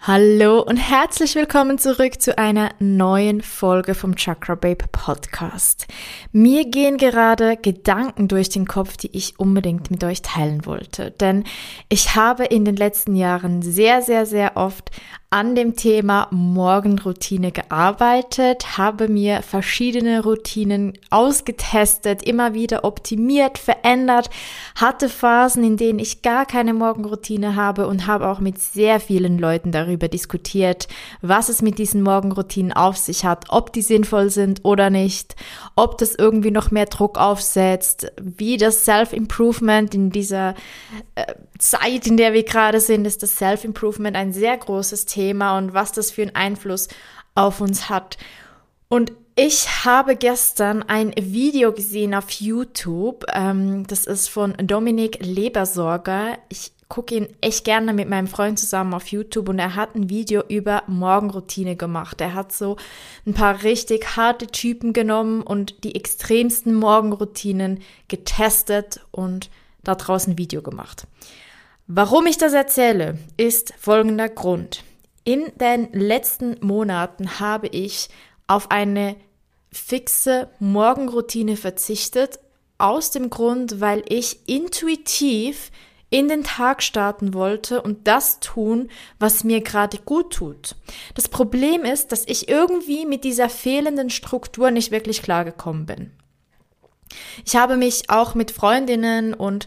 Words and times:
Hallo 0.00 0.62
und 0.62 0.76
herzlich 0.76 1.34
willkommen 1.34 1.76
zurück 1.76 2.22
zu 2.22 2.38
einer 2.38 2.70
neuen 2.78 3.42
Folge 3.42 3.96
vom 3.96 4.14
Chakra 4.14 4.54
Babe 4.54 4.84
Podcast. 4.92 5.88
Mir 6.30 6.70
gehen 6.70 6.98
gerade 6.98 7.56
Gedanken 7.56 8.28
durch 8.28 8.48
den 8.48 8.66
Kopf, 8.66 8.96
die 8.96 9.14
ich 9.14 9.40
unbedingt 9.40 9.90
mit 9.90 10.04
euch 10.04 10.22
teilen 10.22 10.64
wollte. 10.66 11.10
Denn 11.10 11.42
ich 11.88 12.14
habe 12.14 12.44
in 12.44 12.64
den 12.64 12.76
letzten 12.76 13.16
Jahren 13.16 13.60
sehr, 13.60 14.00
sehr, 14.00 14.24
sehr 14.24 14.56
oft 14.56 14.92
an 15.30 15.54
dem 15.54 15.76
Thema 15.76 16.28
Morgenroutine 16.30 17.52
gearbeitet, 17.52 18.78
habe 18.78 19.08
mir 19.08 19.42
verschiedene 19.42 20.22
Routinen 20.22 20.94
ausgetestet, 21.10 22.22
immer 22.22 22.54
wieder 22.54 22.82
optimiert, 22.84 23.58
verändert, 23.58 24.30
hatte 24.74 25.10
Phasen, 25.10 25.64
in 25.64 25.76
denen 25.76 25.98
ich 25.98 26.22
gar 26.22 26.46
keine 26.46 26.72
Morgenroutine 26.72 27.56
habe 27.56 27.88
und 27.88 28.06
habe 28.06 28.26
auch 28.28 28.40
mit 28.40 28.58
sehr 28.58 29.00
vielen 29.00 29.38
Leuten 29.38 29.70
darüber 29.70 30.08
diskutiert, 30.08 30.88
was 31.20 31.50
es 31.50 31.60
mit 31.60 31.78
diesen 31.78 32.02
Morgenroutinen 32.02 32.72
auf 32.72 32.96
sich 32.96 33.26
hat, 33.26 33.44
ob 33.50 33.74
die 33.74 33.82
sinnvoll 33.82 34.30
sind 34.30 34.64
oder 34.64 34.88
nicht, 34.88 35.36
ob 35.76 35.98
das 35.98 36.14
irgendwie 36.14 36.52
noch 36.52 36.70
mehr 36.70 36.86
Druck 36.86 37.18
aufsetzt, 37.18 38.10
wie 38.18 38.56
das 38.56 38.86
Self-Improvement 38.86 39.94
in 39.94 40.08
dieser 40.08 40.54
äh, 41.16 41.34
Zeit, 41.58 42.06
in 42.06 42.16
der 42.16 42.32
wir 42.32 42.44
gerade 42.44 42.80
sind, 42.80 43.06
ist 43.06 43.22
das 43.22 43.36
Self-Improvement 43.36 44.16
ein 44.16 44.32
sehr 44.32 44.56
großes 44.56 45.04
Thema 45.04 45.17
und 45.18 45.74
was 45.74 45.92
das 45.92 46.10
für 46.10 46.22
einen 46.22 46.34
Einfluss 46.34 46.88
auf 47.34 47.60
uns 47.60 47.88
hat. 47.88 48.18
Und 48.88 49.12
ich 49.36 49.84
habe 49.84 50.16
gestern 50.16 50.82
ein 50.82 51.12
Video 51.16 51.72
gesehen 51.72 52.14
auf 52.14 52.30
YouTube. 52.30 53.24
Ähm, 53.32 53.86
das 53.86 54.06
ist 54.06 54.28
von 54.28 54.54
Dominik 54.58 55.18
Lebersorger. 55.20 56.38
Ich 56.48 56.72
gucke 56.88 57.14
ihn 57.14 57.28
echt 57.40 57.64
gerne 57.64 57.92
mit 57.92 58.08
meinem 58.08 58.26
Freund 58.26 58.58
zusammen 58.58 58.94
auf 58.94 59.08
YouTube 59.08 59.48
und 59.50 59.58
er 59.58 59.74
hat 59.76 59.94
ein 59.94 60.08
Video 60.08 60.42
über 60.48 60.82
Morgenroutine 60.86 61.76
gemacht. 61.76 62.20
Er 62.20 62.34
hat 62.34 62.52
so 62.52 62.76
ein 63.26 63.34
paar 63.34 63.62
richtig 63.62 64.16
harte 64.16 64.46
Typen 64.46 64.92
genommen 64.92 65.42
und 65.42 65.84
die 65.84 65.94
extremsten 65.94 66.74
Morgenroutinen 66.74 67.80
getestet 68.08 69.00
und 69.10 69.50
da 69.84 69.94
draußen 69.94 70.32
ein 70.32 70.38
Video 70.38 70.62
gemacht. 70.62 71.06
Warum 71.86 72.26
ich 72.26 72.38
das 72.38 72.54
erzähle, 72.54 73.18
ist 73.36 73.72
folgender 73.78 74.28
Grund. 74.28 74.82
In 75.28 75.52
den 75.56 75.92
letzten 75.92 76.56
Monaten 76.66 77.38
habe 77.38 77.66
ich 77.66 78.08
auf 78.46 78.70
eine 78.70 79.14
fixe 79.70 80.48
Morgenroutine 80.58 81.58
verzichtet, 81.58 82.38
aus 82.78 83.10
dem 83.10 83.28
Grund, 83.28 83.78
weil 83.78 84.02
ich 84.08 84.48
intuitiv 84.48 85.70
in 86.08 86.28
den 86.28 86.44
Tag 86.44 86.82
starten 86.82 87.34
wollte 87.34 87.82
und 87.82 88.08
das 88.08 88.40
tun, 88.40 88.88
was 89.18 89.44
mir 89.44 89.60
gerade 89.60 89.98
gut 89.98 90.32
tut. 90.32 90.76
Das 91.14 91.28
Problem 91.28 91.84
ist, 91.84 92.10
dass 92.10 92.24
ich 92.24 92.48
irgendwie 92.48 93.04
mit 93.04 93.22
dieser 93.22 93.50
fehlenden 93.50 94.08
Struktur 94.08 94.70
nicht 94.70 94.90
wirklich 94.92 95.20
klargekommen 95.20 95.84
bin. 95.84 96.10
Ich 97.44 97.54
habe 97.54 97.76
mich 97.76 98.08
auch 98.08 98.34
mit 98.34 98.50
Freundinnen 98.50 99.34
und 99.34 99.66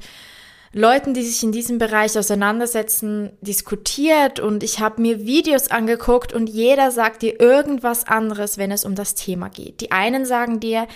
Leuten, 0.73 1.13
die 1.13 1.23
sich 1.23 1.43
in 1.43 1.51
diesem 1.51 1.79
Bereich 1.79 2.17
auseinandersetzen, 2.17 3.31
diskutiert 3.41 4.39
und 4.39 4.63
ich 4.63 4.79
habe 4.79 5.01
mir 5.01 5.25
Videos 5.25 5.69
angeguckt 5.69 6.31
und 6.31 6.47
jeder 6.47 6.91
sagt 6.91 7.23
dir 7.23 7.41
irgendwas 7.41 8.07
anderes, 8.07 8.57
wenn 8.57 8.71
es 8.71 8.85
um 8.85 8.95
das 8.95 9.13
Thema 9.13 9.49
geht. 9.49 9.81
Die 9.81 9.91
einen 9.91 10.25
sagen 10.25 10.61
dir, 10.61 10.87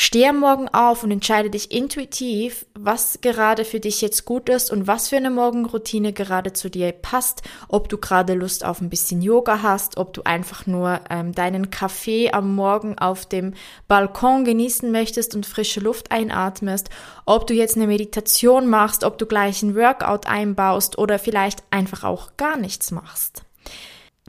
Steh 0.00 0.28
am 0.28 0.38
Morgen 0.38 0.68
auf 0.68 1.02
und 1.02 1.10
entscheide 1.10 1.50
dich 1.50 1.72
intuitiv, 1.72 2.66
was 2.78 3.18
gerade 3.20 3.64
für 3.64 3.80
dich 3.80 4.00
jetzt 4.00 4.24
gut 4.24 4.48
ist 4.48 4.70
und 4.70 4.86
was 4.86 5.08
für 5.08 5.16
eine 5.16 5.28
Morgenroutine 5.28 6.12
gerade 6.12 6.52
zu 6.52 6.70
dir 6.70 6.92
passt. 6.92 7.42
Ob 7.66 7.88
du 7.88 7.98
gerade 7.98 8.34
Lust 8.34 8.64
auf 8.64 8.80
ein 8.80 8.90
bisschen 8.90 9.22
Yoga 9.22 9.60
hast, 9.60 9.96
ob 9.96 10.14
du 10.14 10.22
einfach 10.22 10.68
nur 10.68 11.00
ähm, 11.10 11.32
deinen 11.32 11.70
Kaffee 11.70 12.30
am 12.30 12.54
Morgen 12.54 12.96
auf 12.96 13.26
dem 13.26 13.54
Balkon 13.88 14.44
genießen 14.44 14.88
möchtest 14.92 15.34
und 15.34 15.46
frische 15.46 15.80
Luft 15.80 16.12
einatmest, 16.12 16.90
ob 17.26 17.48
du 17.48 17.54
jetzt 17.54 17.74
eine 17.74 17.88
Meditation 17.88 18.68
machst, 18.68 19.02
ob 19.02 19.18
du 19.18 19.26
gleich 19.26 19.64
ein 19.64 19.74
Workout 19.74 20.26
einbaust 20.28 20.96
oder 20.96 21.18
vielleicht 21.18 21.64
einfach 21.72 22.04
auch 22.04 22.36
gar 22.36 22.56
nichts 22.56 22.92
machst. 22.92 23.42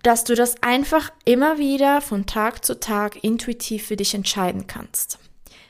Dass 0.01 0.23
du 0.23 0.33
das 0.33 0.63
einfach 0.63 1.11
immer 1.25 1.59
wieder 1.59 2.01
von 2.01 2.25
Tag 2.25 2.65
zu 2.65 2.79
Tag 2.79 3.23
intuitiv 3.23 3.85
für 3.85 3.97
dich 3.97 4.15
entscheiden 4.15 4.65
kannst 4.65 5.19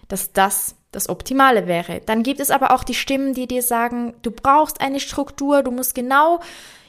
dass 0.10 0.34
das 0.34 0.76
das 0.92 1.08
Optimale 1.08 1.68
wäre. 1.68 2.02
Dann 2.06 2.24
gibt 2.24 2.40
es 2.40 2.52
aber 2.52 2.72
auch 2.72 2.84
die 2.84 2.96
Stimmen, 2.96 3.34
die 3.34 3.48
dir 3.48 3.62
sagen, 3.62 4.16
du 4.22 4.32
brauchst 4.32 4.82
eine 4.82 5.00
Struktur, 5.00 5.64
du 5.64 5.72
musst 5.72 5.94
genau 5.96 6.40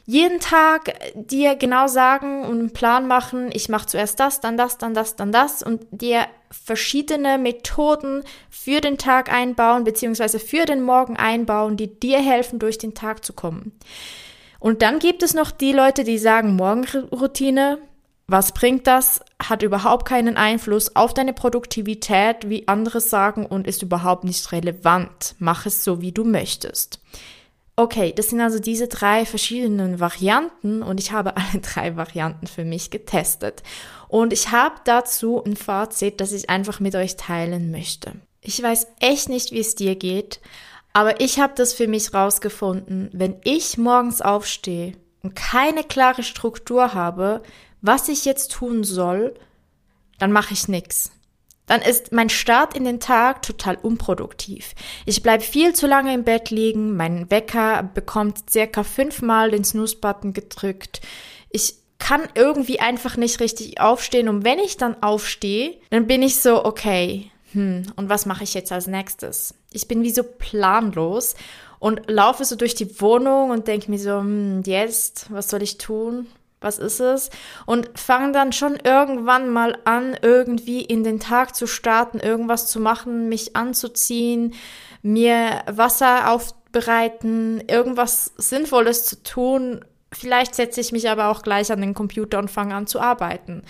jeden 0.06 0.40
Tag 0.40 0.94
dir 1.14 1.54
genau 1.54 1.86
sagen 1.86 2.42
und 2.42 2.58
einen 2.58 2.72
Plan 2.72 3.06
machen, 3.06 3.50
ich 3.52 3.68
mache 3.68 3.86
zuerst 3.86 4.18
das, 4.18 4.40
dann 4.40 4.56
das, 4.56 4.78
dann 4.78 4.94
das, 4.94 5.16
dann 5.16 5.30
das 5.30 5.62
und 5.62 5.86
dir 5.90 6.26
verschiedene 6.50 7.38
Methoden 7.38 8.24
für 8.48 8.80
den 8.80 8.98
Tag 8.98 9.32
einbauen, 9.32 9.84
beziehungsweise 9.84 10.40
für 10.40 10.64
den 10.64 10.82
Morgen 10.82 11.16
einbauen, 11.16 11.76
die 11.76 12.00
dir 12.00 12.18
helfen, 12.18 12.58
durch 12.58 12.78
den 12.78 12.94
Tag 12.94 13.24
zu 13.24 13.32
kommen. 13.32 13.78
Und 14.58 14.82
dann 14.82 14.98
gibt 14.98 15.22
es 15.22 15.32
noch 15.32 15.52
die 15.52 15.72
Leute, 15.72 16.02
die 16.02 16.18
sagen, 16.18 16.56
Morgenroutine, 16.56 17.78
was 18.30 18.52
bringt 18.52 18.86
das? 18.86 19.20
Hat 19.42 19.62
überhaupt 19.62 20.06
keinen 20.06 20.36
Einfluss 20.36 20.94
auf 20.94 21.14
deine 21.14 21.32
Produktivität, 21.32 22.48
wie 22.48 22.68
andere 22.68 23.00
sagen, 23.00 23.44
und 23.44 23.66
ist 23.66 23.82
überhaupt 23.82 24.24
nicht 24.24 24.52
relevant. 24.52 25.34
Mach 25.38 25.66
es 25.66 25.82
so, 25.82 26.00
wie 26.00 26.12
du 26.12 26.24
möchtest. 26.24 27.00
Okay, 27.76 28.12
das 28.14 28.28
sind 28.28 28.40
also 28.40 28.58
diese 28.58 28.88
drei 28.88 29.24
verschiedenen 29.24 30.00
Varianten 30.00 30.82
und 30.82 31.00
ich 31.00 31.12
habe 31.12 31.36
alle 31.38 31.60
drei 31.60 31.96
Varianten 31.96 32.46
für 32.46 32.64
mich 32.64 32.90
getestet. 32.90 33.62
Und 34.06 34.32
ich 34.32 34.50
habe 34.50 34.76
dazu 34.84 35.42
ein 35.42 35.56
Fazit, 35.56 36.20
das 36.20 36.32
ich 36.32 36.50
einfach 36.50 36.78
mit 36.78 36.94
euch 36.94 37.16
teilen 37.16 37.70
möchte. 37.70 38.12
Ich 38.42 38.62
weiß 38.62 38.86
echt 39.00 39.28
nicht, 39.28 39.52
wie 39.52 39.60
es 39.60 39.74
dir 39.74 39.96
geht, 39.96 40.40
aber 40.92 41.20
ich 41.20 41.40
habe 41.40 41.54
das 41.56 41.72
für 41.72 41.86
mich 41.86 42.12
rausgefunden, 42.12 43.10
wenn 43.12 43.36
ich 43.44 43.78
morgens 43.78 44.20
aufstehe 44.20 44.92
und 45.22 45.34
keine 45.34 45.84
klare 45.84 46.22
Struktur 46.22 46.94
habe, 46.94 47.42
was 47.82 48.08
ich 48.08 48.24
jetzt 48.24 48.52
tun 48.52 48.84
soll, 48.84 49.34
dann 50.18 50.32
mache 50.32 50.52
ich 50.52 50.68
nichts. 50.68 51.12
Dann 51.66 51.82
ist 51.82 52.10
mein 52.10 52.30
Start 52.30 52.76
in 52.76 52.84
den 52.84 52.98
Tag 52.98 53.42
total 53.42 53.76
unproduktiv. 53.76 54.74
Ich 55.06 55.22
bleibe 55.22 55.44
viel 55.44 55.72
zu 55.72 55.86
lange 55.86 56.12
im 56.12 56.24
Bett 56.24 56.50
liegen, 56.50 56.96
mein 56.96 57.30
Wecker 57.30 57.88
bekommt 57.94 58.50
circa 58.50 58.82
fünfmal 58.82 59.52
den 59.52 59.64
Snooze-Button 59.64 60.32
gedrückt. 60.32 61.00
Ich 61.48 61.76
kann 61.98 62.22
irgendwie 62.34 62.80
einfach 62.80 63.16
nicht 63.16 63.38
richtig 63.38 63.80
aufstehen 63.80 64.28
und 64.28 64.44
wenn 64.44 64.58
ich 64.58 64.78
dann 64.78 65.00
aufstehe, 65.02 65.76
dann 65.90 66.08
bin 66.08 66.22
ich 66.22 66.40
so, 66.40 66.64
okay, 66.64 67.30
hm, 67.52 67.84
und 67.94 68.08
was 68.08 68.26
mache 68.26 68.42
ich 68.42 68.54
jetzt 68.54 68.72
als 68.72 68.86
nächstes? 68.86 69.54
Ich 69.72 69.86
bin 69.86 70.02
wie 70.02 70.10
so 70.10 70.22
planlos 70.24 71.36
und 71.78 72.10
laufe 72.10 72.44
so 72.44 72.56
durch 72.56 72.74
die 72.74 73.00
Wohnung 73.00 73.50
und 73.50 73.68
denke 73.68 73.90
mir 73.90 73.98
so, 73.98 74.18
hm, 74.18 74.62
jetzt, 74.64 75.32
was 75.32 75.48
soll 75.48 75.62
ich 75.62 75.78
tun? 75.78 76.26
Was 76.60 76.78
ist 76.78 77.00
es? 77.00 77.30
Und 77.66 77.90
fange 77.94 78.32
dann 78.32 78.52
schon 78.52 78.76
irgendwann 78.76 79.48
mal 79.48 79.78
an, 79.84 80.16
irgendwie 80.20 80.82
in 80.82 81.04
den 81.04 81.20
Tag 81.20 81.54
zu 81.54 81.66
starten, 81.66 82.20
irgendwas 82.20 82.66
zu 82.66 82.80
machen, 82.80 83.28
mich 83.28 83.56
anzuziehen, 83.56 84.54
mir 85.02 85.62
Wasser 85.66 86.30
aufbereiten, 86.30 87.62
irgendwas 87.66 88.32
Sinnvolles 88.36 89.06
zu 89.06 89.22
tun. 89.22 89.84
Vielleicht 90.12 90.54
setze 90.54 90.80
ich 90.80 90.92
mich 90.92 91.08
aber 91.08 91.28
auch 91.28 91.42
gleich 91.42 91.72
an 91.72 91.80
den 91.80 91.94
Computer 91.94 92.38
und 92.38 92.50
fange 92.50 92.74
an 92.74 92.86
zu 92.86 93.00
arbeiten. 93.00 93.62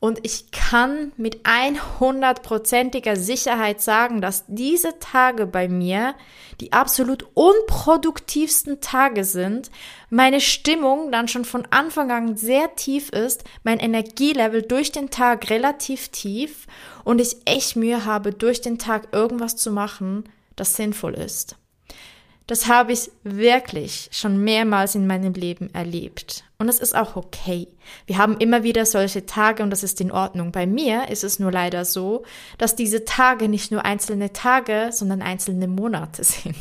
Und 0.00 0.20
ich 0.22 0.50
kann 0.50 1.12
mit 1.18 1.44
100%iger 1.44 3.16
Sicherheit 3.16 3.82
sagen, 3.82 4.22
dass 4.22 4.44
diese 4.48 4.98
Tage 4.98 5.46
bei 5.46 5.68
mir 5.68 6.14
die 6.60 6.72
absolut 6.72 7.26
unproduktivsten 7.34 8.80
Tage 8.80 9.24
sind, 9.24 9.70
meine 10.10 10.40
Stimmung 10.40 11.10
dann 11.10 11.28
schon 11.28 11.44
von 11.44 11.66
Anfang 11.70 12.10
an 12.10 12.36
sehr 12.36 12.76
tief 12.76 13.10
ist, 13.10 13.44
mein 13.62 13.78
Energielevel 13.78 14.62
durch 14.62 14.92
den 14.92 15.10
Tag 15.10 15.50
relativ 15.50 16.08
tief 16.08 16.66
und 17.04 17.20
ich 17.20 17.36
echt 17.44 17.76
Mühe 17.76 18.04
habe, 18.04 18.32
durch 18.32 18.60
den 18.60 18.78
Tag 18.78 19.08
irgendwas 19.12 19.56
zu 19.56 19.70
machen, 19.70 20.24
das 20.56 20.76
sinnvoll 20.76 21.14
ist. 21.14 21.56
Das 22.50 22.66
habe 22.66 22.92
ich 22.92 23.12
wirklich 23.22 24.08
schon 24.10 24.42
mehrmals 24.42 24.96
in 24.96 25.06
meinem 25.06 25.34
Leben 25.34 25.72
erlebt. 25.72 26.42
Und 26.58 26.68
es 26.68 26.80
ist 26.80 26.96
auch 26.96 27.14
okay. 27.14 27.68
Wir 28.06 28.18
haben 28.18 28.38
immer 28.38 28.64
wieder 28.64 28.84
solche 28.86 29.24
Tage 29.24 29.62
und 29.62 29.70
das 29.70 29.84
ist 29.84 30.00
in 30.00 30.10
Ordnung. 30.10 30.50
Bei 30.50 30.66
mir 30.66 31.10
ist 31.10 31.22
es 31.22 31.38
nur 31.38 31.52
leider 31.52 31.84
so, 31.84 32.24
dass 32.58 32.74
diese 32.74 33.04
Tage 33.04 33.48
nicht 33.48 33.70
nur 33.70 33.84
einzelne 33.84 34.32
Tage, 34.32 34.88
sondern 34.90 35.22
einzelne 35.22 35.68
Monate 35.68 36.24
sind. 36.24 36.56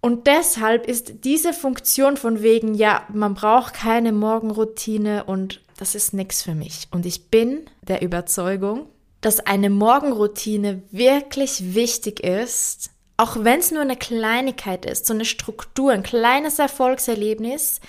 Und 0.00 0.26
deshalb 0.26 0.86
ist 0.86 1.24
diese 1.24 1.52
Funktion 1.52 2.16
von 2.16 2.40
wegen, 2.40 2.72
ja, 2.72 3.02
man 3.12 3.34
braucht 3.34 3.74
keine 3.74 4.12
Morgenroutine 4.12 5.24
und 5.24 5.60
das 5.76 5.94
ist 5.94 6.14
nichts 6.14 6.42
für 6.42 6.54
mich. 6.54 6.88
Und 6.90 7.04
ich 7.04 7.28
bin 7.28 7.66
der 7.82 8.00
Überzeugung, 8.00 8.86
dass 9.20 9.40
eine 9.40 9.68
Morgenroutine 9.68 10.80
wirklich 10.90 11.74
wichtig 11.74 12.20
ist, 12.20 12.92
auch 13.16 13.36
wenn 13.40 13.60
es 13.60 13.70
nur 13.70 13.82
eine 13.82 13.96
Kleinigkeit 13.96 14.84
ist, 14.84 15.06
so 15.06 15.14
eine 15.14 15.24
Struktur, 15.24 15.92
ein 15.92 16.02
kleines 16.02 16.58
Erfolgserlebnis, 16.58 17.80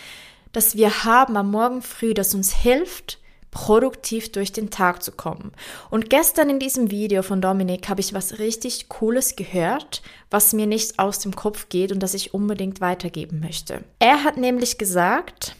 das 0.51 0.75
wir 0.75 1.03
haben 1.03 1.35
am 1.37 1.51
Morgen 1.51 1.81
früh, 1.81 2.13
das 2.13 2.35
uns 2.35 2.53
hilft, 2.53 3.19
produktiv 3.53 4.31
durch 4.31 4.51
den 4.51 4.71
Tag 4.71 5.03
zu 5.03 5.11
kommen. 5.11 5.51
Und 5.91 6.09
gestern 6.09 6.49
in 6.49 6.59
diesem 6.59 6.89
Video 6.89 7.21
von 7.21 7.39
Dominik 7.39 7.87
habe 7.87 8.01
ich 8.01 8.13
was 8.13 8.39
richtig 8.39 8.89
Cooles 8.89 9.35
gehört, 9.35 10.01
was 10.31 10.53
mir 10.53 10.65
nicht 10.65 10.97
aus 10.97 11.19
dem 11.19 11.35
Kopf 11.35 11.69
geht 11.69 11.91
und 11.91 12.01
das 12.01 12.15
ich 12.15 12.33
unbedingt 12.33 12.81
weitergeben 12.81 13.39
möchte. 13.39 13.83
Er 13.99 14.23
hat 14.23 14.37
nämlich 14.37 14.79
gesagt, 14.79 15.55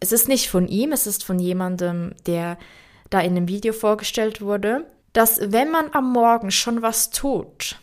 es 0.00 0.12
ist 0.12 0.28
nicht 0.28 0.50
von 0.50 0.68
ihm, 0.68 0.92
es 0.92 1.06
ist 1.06 1.24
von 1.24 1.38
jemandem, 1.38 2.14
der 2.26 2.58
da 3.08 3.20
in 3.20 3.34
dem 3.34 3.48
Video 3.48 3.72
vorgestellt 3.72 4.42
wurde, 4.42 4.86
dass 5.12 5.40
wenn 5.52 5.70
man 5.70 5.92
am 5.92 6.12
Morgen 6.12 6.50
schon 6.50 6.82
was 6.82 7.10
tut, 7.10 7.79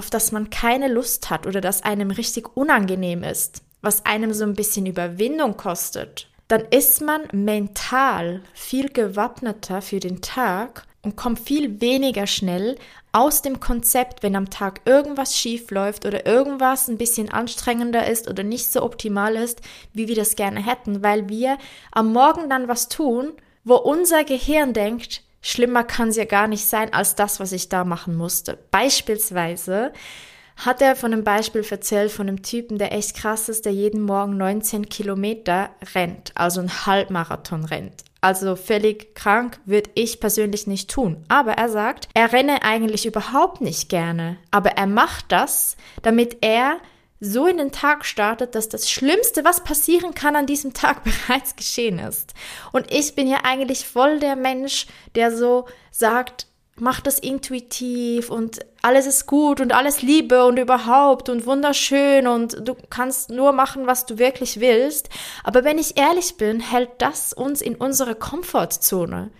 auf 0.00 0.08
das 0.08 0.32
man 0.32 0.48
keine 0.48 0.88
Lust 0.88 1.28
hat 1.28 1.46
oder 1.46 1.60
das 1.60 1.82
einem 1.82 2.10
richtig 2.10 2.56
unangenehm 2.56 3.22
ist, 3.22 3.60
was 3.82 4.06
einem 4.06 4.32
so 4.32 4.44
ein 4.44 4.54
bisschen 4.54 4.86
Überwindung 4.86 5.58
kostet, 5.58 6.26
dann 6.48 6.62
ist 6.70 7.02
man 7.02 7.28
mental 7.32 8.40
viel 8.54 8.88
gewappneter 8.88 9.82
für 9.82 10.00
den 10.00 10.22
Tag 10.22 10.86
und 11.02 11.16
kommt 11.16 11.38
viel 11.38 11.82
weniger 11.82 12.26
schnell 12.26 12.78
aus 13.12 13.42
dem 13.42 13.60
Konzept, 13.60 14.22
wenn 14.22 14.36
am 14.36 14.48
Tag 14.48 14.80
irgendwas 14.86 15.36
schief 15.36 15.70
läuft 15.70 16.06
oder 16.06 16.24
irgendwas 16.24 16.88
ein 16.88 16.96
bisschen 16.96 17.30
anstrengender 17.30 18.08
ist 18.08 18.26
oder 18.26 18.42
nicht 18.42 18.72
so 18.72 18.82
optimal 18.82 19.36
ist, 19.36 19.60
wie 19.92 20.08
wir 20.08 20.16
das 20.16 20.34
gerne 20.34 20.64
hätten, 20.64 21.02
weil 21.02 21.28
wir 21.28 21.58
am 21.92 22.14
Morgen 22.14 22.48
dann 22.48 22.68
was 22.68 22.88
tun, 22.88 23.34
wo 23.64 23.74
unser 23.74 24.24
Gehirn 24.24 24.72
denkt, 24.72 25.24
Schlimmer 25.42 25.84
kann 25.84 26.08
es 26.08 26.16
ja 26.16 26.24
gar 26.24 26.48
nicht 26.48 26.66
sein 26.66 26.92
als 26.92 27.14
das, 27.14 27.40
was 27.40 27.52
ich 27.52 27.68
da 27.68 27.84
machen 27.84 28.16
musste. 28.16 28.58
Beispielsweise 28.70 29.92
hat 30.56 30.82
er 30.82 30.96
von 30.96 31.12
einem 31.12 31.24
Beispiel 31.24 31.64
erzählt 31.68 32.12
von 32.12 32.28
einem 32.28 32.42
Typen, 32.42 32.78
der 32.78 32.92
echt 32.92 33.16
krass 33.16 33.48
ist, 33.48 33.64
der 33.64 33.72
jeden 33.72 34.02
Morgen 34.02 34.36
19 34.36 34.88
Kilometer 34.88 35.70
rennt, 35.94 36.32
also 36.34 36.60
ein 36.60 36.86
Halbmarathon 36.86 37.64
rennt. 37.64 38.04
Also 38.20 38.54
völlig 38.54 39.14
krank 39.14 39.58
würde 39.64 39.90
ich 39.94 40.20
persönlich 40.20 40.66
nicht 40.66 40.90
tun. 40.90 41.24
Aber 41.28 41.52
er 41.52 41.70
sagt, 41.70 42.08
er 42.12 42.32
renne 42.32 42.62
eigentlich 42.62 43.06
überhaupt 43.06 43.62
nicht 43.62 43.88
gerne. 43.88 44.36
Aber 44.50 44.72
er 44.72 44.86
macht 44.86 45.32
das, 45.32 45.78
damit 46.02 46.38
er 46.42 46.76
so 47.20 47.46
in 47.46 47.58
den 47.58 47.70
Tag 47.70 48.06
startet, 48.06 48.54
dass 48.54 48.70
das 48.70 48.90
Schlimmste, 48.90 49.44
was 49.44 49.62
passieren 49.62 50.14
kann 50.14 50.36
an 50.36 50.46
diesem 50.46 50.72
Tag 50.72 51.04
bereits 51.26 51.54
geschehen 51.54 51.98
ist. 51.98 52.34
Und 52.72 52.90
ich 52.90 53.14
bin 53.14 53.28
ja 53.28 53.40
eigentlich 53.44 53.86
voll 53.86 54.18
der 54.18 54.36
Mensch, 54.36 54.86
der 55.14 55.36
so 55.36 55.66
sagt, 55.90 56.46
mach 56.80 57.00
das 57.00 57.18
intuitiv 57.18 58.30
und 58.30 58.60
alles 58.82 59.06
ist 59.06 59.26
gut 59.26 59.60
und 59.60 59.72
alles 59.72 60.00
Liebe 60.00 60.46
und 60.46 60.58
überhaupt 60.58 61.28
und 61.28 61.44
wunderschön 61.44 62.26
und 62.26 62.66
du 62.66 62.74
kannst 62.88 63.28
nur 63.28 63.52
machen, 63.52 63.86
was 63.86 64.06
du 64.06 64.18
wirklich 64.18 64.60
willst. 64.60 65.10
Aber 65.44 65.62
wenn 65.64 65.78
ich 65.78 65.98
ehrlich 65.98 66.36
bin, 66.38 66.60
hält 66.60 66.90
das 66.98 67.34
uns 67.34 67.60
in 67.60 67.74
unsere 67.74 68.14
Komfortzone. 68.14 69.30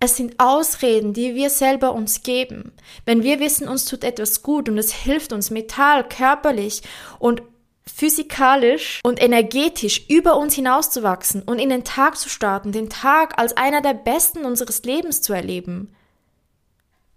Es 0.00 0.16
sind 0.16 0.38
Ausreden, 0.38 1.12
die 1.12 1.34
wir 1.34 1.50
selber 1.50 1.92
uns 1.92 2.22
geben. 2.22 2.72
Wenn 3.04 3.24
wir 3.24 3.40
wissen, 3.40 3.66
uns 3.66 3.84
tut 3.84 4.04
etwas 4.04 4.42
gut 4.42 4.68
und 4.68 4.78
es 4.78 4.92
hilft 4.92 5.32
uns 5.32 5.50
mental, 5.50 6.08
körperlich 6.08 6.82
und 7.18 7.42
physikalisch 7.84 9.00
und 9.02 9.20
energetisch 9.20 10.08
über 10.08 10.36
uns 10.36 10.54
hinauszuwachsen 10.54 11.42
und 11.42 11.58
in 11.58 11.70
den 11.70 11.82
Tag 11.82 12.16
zu 12.16 12.28
starten, 12.28 12.70
den 12.70 12.90
Tag 12.90 13.38
als 13.38 13.56
einer 13.56 13.80
der 13.80 13.94
besten 13.94 14.44
unseres 14.44 14.84
Lebens 14.84 15.20
zu 15.20 15.32
erleben. 15.32 15.92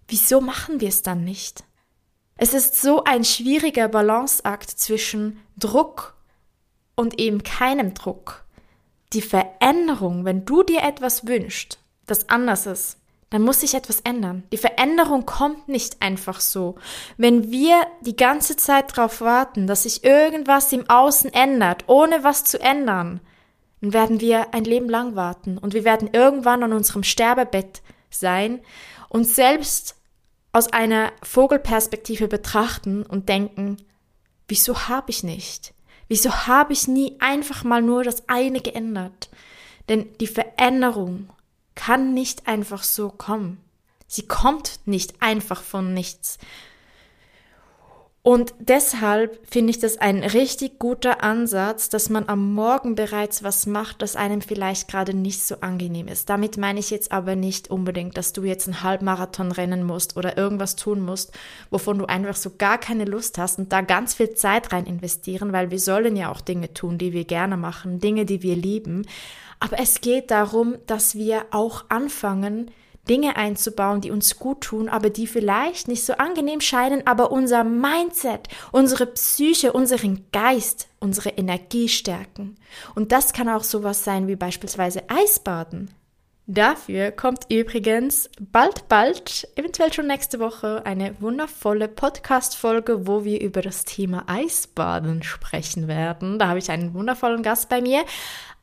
Wieso 0.08 0.40
machen 0.40 0.80
wir 0.80 0.88
es 0.88 1.02
dann 1.02 1.22
nicht? 1.22 1.62
Es 2.36 2.52
ist 2.52 2.80
so 2.80 3.04
ein 3.04 3.24
schwieriger 3.24 3.86
Balanceakt 3.86 4.70
zwischen 4.70 5.38
Druck 5.56 6.16
und 6.96 7.20
eben 7.20 7.44
keinem 7.44 7.94
Druck. 7.94 8.44
Die 9.12 9.22
Veränderung, 9.22 10.24
wenn 10.24 10.44
du 10.44 10.64
dir 10.64 10.82
etwas 10.82 11.28
wünschst, 11.28 11.78
das 12.06 12.28
anders 12.28 12.66
ist, 12.66 12.98
dann 13.30 13.42
muss 13.42 13.60
sich 13.60 13.74
etwas 13.74 14.00
ändern. 14.00 14.42
Die 14.52 14.58
Veränderung 14.58 15.24
kommt 15.24 15.66
nicht 15.66 16.02
einfach 16.02 16.40
so. 16.40 16.74
Wenn 17.16 17.50
wir 17.50 17.86
die 18.02 18.16
ganze 18.16 18.56
Zeit 18.56 18.96
darauf 18.96 19.22
warten, 19.22 19.66
dass 19.66 19.84
sich 19.84 20.04
irgendwas 20.04 20.70
im 20.72 20.88
Außen 20.88 21.32
ändert, 21.32 21.84
ohne 21.86 22.24
was 22.24 22.44
zu 22.44 22.60
ändern, 22.60 23.20
dann 23.80 23.94
werden 23.94 24.20
wir 24.20 24.52
ein 24.52 24.64
Leben 24.64 24.88
lang 24.88 25.16
warten 25.16 25.56
und 25.56 25.72
wir 25.72 25.84
werden 25.84 26.10
irgendwann 26.12 26.62
an 26.62 26.74
unserem 26.74 27.04
Sterbebett 27.04 27.80
sein 28.10 28.60
und 29.08 29.26
selbst 29.26 29.96
aus 30.52 30.72
einer 30.72 31.10
Vogelperspektive 31.22 32.28
betrachten 32.28 33.02
und 33.02 33.30
denken, 33.30 33.78
wieso 34.46 34.88
habe 34.88 35.10
ich 35.10 35.24
nicht? 35.24 35.72
Wieso 36.08 36.46
habe 36.46 36.74
ich 36.74 36.86
nie 36.86 37.16
einfach 37.20 37.64
mal 37.64 37.80
nur 37.80 38.04
das 38.04 38.28
eine 38.28 38.60
geändert? 38.60 39.30
Denn 39.88 40.12
die 40.20 40.26
Veränderung 40.26 41.30
kann 41.74 42.14
nicht 42.14 42.46
einfach 42.46 42.82
so 42.82 43.08
kommen. 43.10 43.58
Sie 44.06 44.26
kommt 44.26 44.80
nicht 44.84 45.22
einfach 45.22 45.62
von 45.62 45.94
nichts. 45.94 46.38
Und 48.24 48.54
deshalb 48.60 49.40
finde 49.50 49.70
ich 49.70 49.80
das 49.80 49.98
ein 49.98 50.22
richtig 50.22 50.78
guter 50.78 51.24
Ansatz, 51.24 51.88
dass 51.88 52.08
man 52.08 52.28
am 52.28 52.54
Morgen 52.54 52.94
bereits 52.94 53.42
was 53.42 53.66
macht, 53.66 54.00
das 54.00 54.14
einem 54.14 54.42
vielleicht 54.42 54.86
gerade 54.86 55.12
nicht 55.12 55.42
so 55.42 55.56
angenehm 55.60 56.06
ist. 56.06 56.30
Damit 56.30 56.56
meine 56.56 56.78
ich 56.78 56.90
jetzt 56.90 57.10
aber 57.10 57.34
nicht 57.34 57.68
unbedingt, 57.68 58.16
dass 58.16 58.32
du 58.32 58.44
jetzt 58.44 58.68
einen 58.68 58.84
Halbmarathon 58.84 59.50
rennen 59.50 59.82
musst 59.82 60.16
oder 60.16 60.38
irgendwas 60.38 60.76
tun 60.76 61.00
musst, 61.00 61.32
wovon 61.70 61.98
du 61.98 62.04
einfach 62.04 62.36
so 62.36 62.52
gar 62.56 62.78
keine 62.78 63.06
Lust 63.06 63.38
hast 63.38 63.58
und 63.58 63.72
da 63.72 63.80
ganz 63.80 64.14
viel 64.14 64.34
Zeit 64.34 64.72
rein 64.72 64.86
investieren, 64.86 65.52
weil 65.52 65.72
wir 65.72 65.80
sollen 65.80 66.14
ja 66.14 66.30
auch 66.30 66.42
Dinge 66.42 66.72
tun, 66.72 66.98
die 66.98 67.12
wir 67.12 67.24
gerne 67.24 67.56
machen, 67.56 67.98
Dinge, 67.98 68.24
die 68.24 68.44
wir 68.44 68.54
lieben. 68.54 69.04
Aber 69.62 69.78
es 69.78 70.00
geht 70.00 70.32
darum, 70.32 70.74
dass 70.88 71.14
wir 71.14 71.46
auch 71.52 71.84
anfangen, 71.88 72.72
Dinge 73.08 73.36
einzubauen, 73.36 74.00
die 74.00 74.10
uns 74.10 74.40
gut 74.40 74.62
tun, 74.62 74.88
aber 74.88 75.08
die 75.08 75.28
vielleicht 75.28 75.86
nicht 75.86 76.04
so 76.04 76.14
angenehm 76.14 76.60
scheinen, 76.60 77.06
aber 77.06 77.30
unser 77.30 77.62
Mindset, 77.62 78.48
unsere 78.72 79.06
Psyche, 79.06 79.72
unseren 79.72 80.26
Geist, 80.32 80.88
unsere 80.98 81.30
Energie 81.30 81.88
stärken. 81.88 82.56
Und 82.96 83.12
das 83.12 83.32
kann 83.32 83.48
auch 83.48 83.62
sowas 83.62 84.02
sein 84.02 84.26
wie 84.26 84.34
beispielsweise 84.34 85.04
Eisbaden. 85.08 85.92
Dafür 86.48 87.12
kommt 87.12 87.46
übrigens 87.50 88.28
bald, 88.40 88.88
bald, 88.88 89.48
eventuell 89.54 89.92
schon 89.92 90.08
nächste 90.08 90.40
Woche, 90.40 90.84
eine 90.84 91.14
wundervolle 91.20 91.86
Podcast-Folge, 91.86 93.06
wo 93.06 93.22
wir 93.22 93.40
über 93.40 93.62
das 93.62 93.84
Thema 93.84 94.24
Eisbaden 94.26 95.22
sprechen 95.22 95.86
werden. 95.86 96.40
Da 96.40 96.48
habe 96.48 96.58
ich 96.58 96.68
einen 96.68 96.94
wundervollen 96.94 97.44
Gast 97.44 97.68
bei 97.68 97.80
mir. 97.80 98.04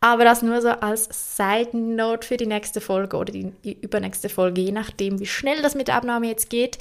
Aber 0.01 0.23
das 0.23 0.41
nur 0.41 0.61
so 0.61 0.69
als 0.69 1.35
Side 1.35 1.77
Note 1.77 2.25
für 2.25 2.37
die 2.37 2.45
nächste 2.45 2.79
Folge 2.79 3.17
oder 3.17 3.33
die, 3.33 3.51
übernächste 3.81 4.29
Folge, 4.29 4.61
je 4.61 4.71
nachdem, 4.71 5.19
wie 5.19 5.25
schnell 5.25 5.61
das 5.61 5.75
mit 5.75 5.89
der 5.89 5.95
Abnahme 5.95 6.27
jetzt 6.27 6.49
geht. 6.49 6.77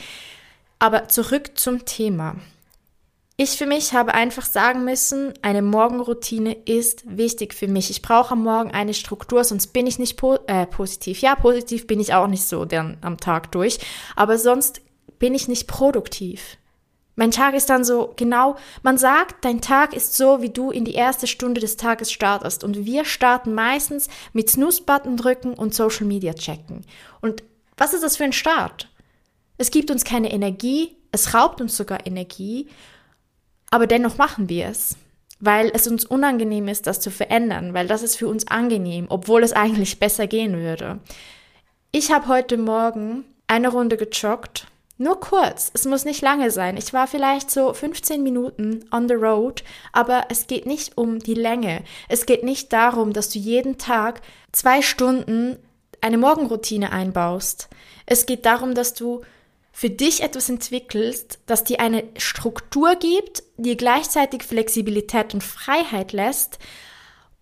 Aber 0.78 1.08
zurück 1.08 1.58
zum 1.58 1.84
Thema. 1.84 2.36
Ich 3.40 3.50
für 3.50 3.66
mich 3.66 3.92
habe 3.92 4.14
einfach 4.14 4.44
sagen 4.44 4.84
müssen, 4.84 5.32
eine 5.42 5.62
Morgenroutine 5.62 6.56
ist 6.64 7.04
wichtig 7.06 7.54
für 7.54 7.68
mich. 7.68 7.88
Ich 7.88 8.02
brauche 8.02 8.32
am 8.32 8.42
Morgen 8.42 8.72
eine 8.72 8.94
Struktur, 8.94 9.44
sonst 9.44 9.68
bin 9.68 9.86
ich 9.86 10.00
nicht 10.00 10.16
po 10.16 10.38
äh, 10.46 10.66
positiv. 10.66 11.20
Ja, 11.20 11.36
positiv 11.36 11.86
bin 11.86 12.00
ich 12.00 12.14
auch 12.14 12.26
nicht 12.26 12.44
so 12.44 12.64
dann 12.64 12.98
am 13.00 13.16
Tag 13.16 13.52
durch, 13.52 13.78
aber 14.16 14.38
sonst 14.38 14.80
bin 15.20 15.34
ich 15.34 15.46
nicht 15.46 15.68
produktiv. 15.68 16.56
Mein 17.18 17.32
Tag 17.32 17.54
ist 17.54 17.68
dann 17.68 17.82
so 17.82 18.12
genau, 18.14 18.54
man 18.84 18.96
sagt, 18.96 19.44
dein 19.44 19.60
Tag 19.60 19.92
ist 19.92 20.16
so, 20.16 20.40
wie 20.40 20.50
du 20.50 20.70
in 20.70 20.84
die 20.84 20.94
erste 20.94 21.26
Stunde 21.26 21.60
des 21.60 21.76
Tages 21.76 22.12
startest. 22.12 22.62
Und 22.62 22.86
wir 22.86 23.04
starten 23.04 23.54
meistens 23.54 24.08
mit 24.32 24.48
Snooze-Button 24.48 25.16
drücken 25.16 25.54
und 25.54 25.74
Social 25.74 26.06
Media 26.06 26.32
checken. 26.32 26.84
Und 27.20 27.42
was 27.76 27.92
ist 27.92 28.04
das 28.04 28.16
für 28.16 28.22
ein 28.22 28.32
Start? 28.32 28.88
Es 29.56 29.72
gibt 29.72 29.90
uns 29.90 30.04
keine 30.04 30.30
Energie, 30.30 30.96
es 31.10 31.34
raubt 31.34 31.60
uns 31.60 31.76
sogar 31.76 32.06
Energie, 32.06 32.68
aber 33.72 33.88
dennoch 33.88 34.16
machen 34.16 34.48
wir 34.48 34.68
es, 34.68 34.96
weil 35.40 35.72
es 35.74 35.88
uns 35.88 36.04
unangenehm 36.04 36.68
ist, 36.68 36.86
das 36.86 37.00
zu 37.00 37.10
verändern, 37.10 37.74
weil 37.74 37.88
das 37.88 38.04
ist 38.04 38.14
für 38.14 38.28
uns 38.28 38.46
angenehm, 38.46 39.06
obwohl 39.08 39.42
es 39.42 39.52
eigentlich 39.52 39.98
besser 39.98 40.28
gehen 40.28 40.56
würde. 40.56 41.00
Ich 41.90 42.12
habe 42.12 42.28
heute 42.28 42.58
Morgen 42.58 43.24
eine 43.48 43.70
Runde 43.70 43.96
gejoggt 43.96 44.68
nur 44.98 45.20
kurz, 45.20 45.70
es 45.74 45.84
muss 45.84 46.04
nicht 46.04 46.22
lange 46.22 46.50
sein. 46.50 46.76
Ich 46.76 46.92
war 46.92 47.06
vielleicht 47.06 47.52
so 47.52 47.72
15 47.72 48.20
Minuten 48.20 48.84
on 48.90 49.08
the 49.08 49.14
road, 49.14 49.62
aber 49.92 50.26
es 50.28 50.48
geht 50.48 50.66
nicht 50.66 50.98
um 50.98 51.20
die 51.20 51.34
Länge. 51.34 51.84
Es 52.08 52.26
geht 52.26 52.42
nicht 52.42 52.72
darum, 52.72 53.12
dass 53.12 53.28
du 53.28 53.38
jeden 53.38 53.78
Tag 53.78 54.20
zwei 54.50 54.82
Stunden 54.82 55.56
eine 56.00 56.18
Morgenroutine 56.18 56.90
einbaust. 56.90 57.68
Es 58.06 58.26
geht 58.26 58.44
darum, 58.44 58.74
dass 58.74 58.92
du 58.94 59.22
für 59.70 59.90
dich 59.90 60.24
etwas 60.24 60.48
entwickelst, 60.48 61.38
das 61.46 61.62
dir 61.62 61.78
eine 61.78 62.02
Struktur 62.16 62.96
gibt, 62.96 63.44
dir 63.56 63.76
gleichzeitig 63.76 64.42
Flexibilität 64.42 65.32
und 65.32 65.44
Freiheit 65.44 66.12
lässt, 66.12 66.58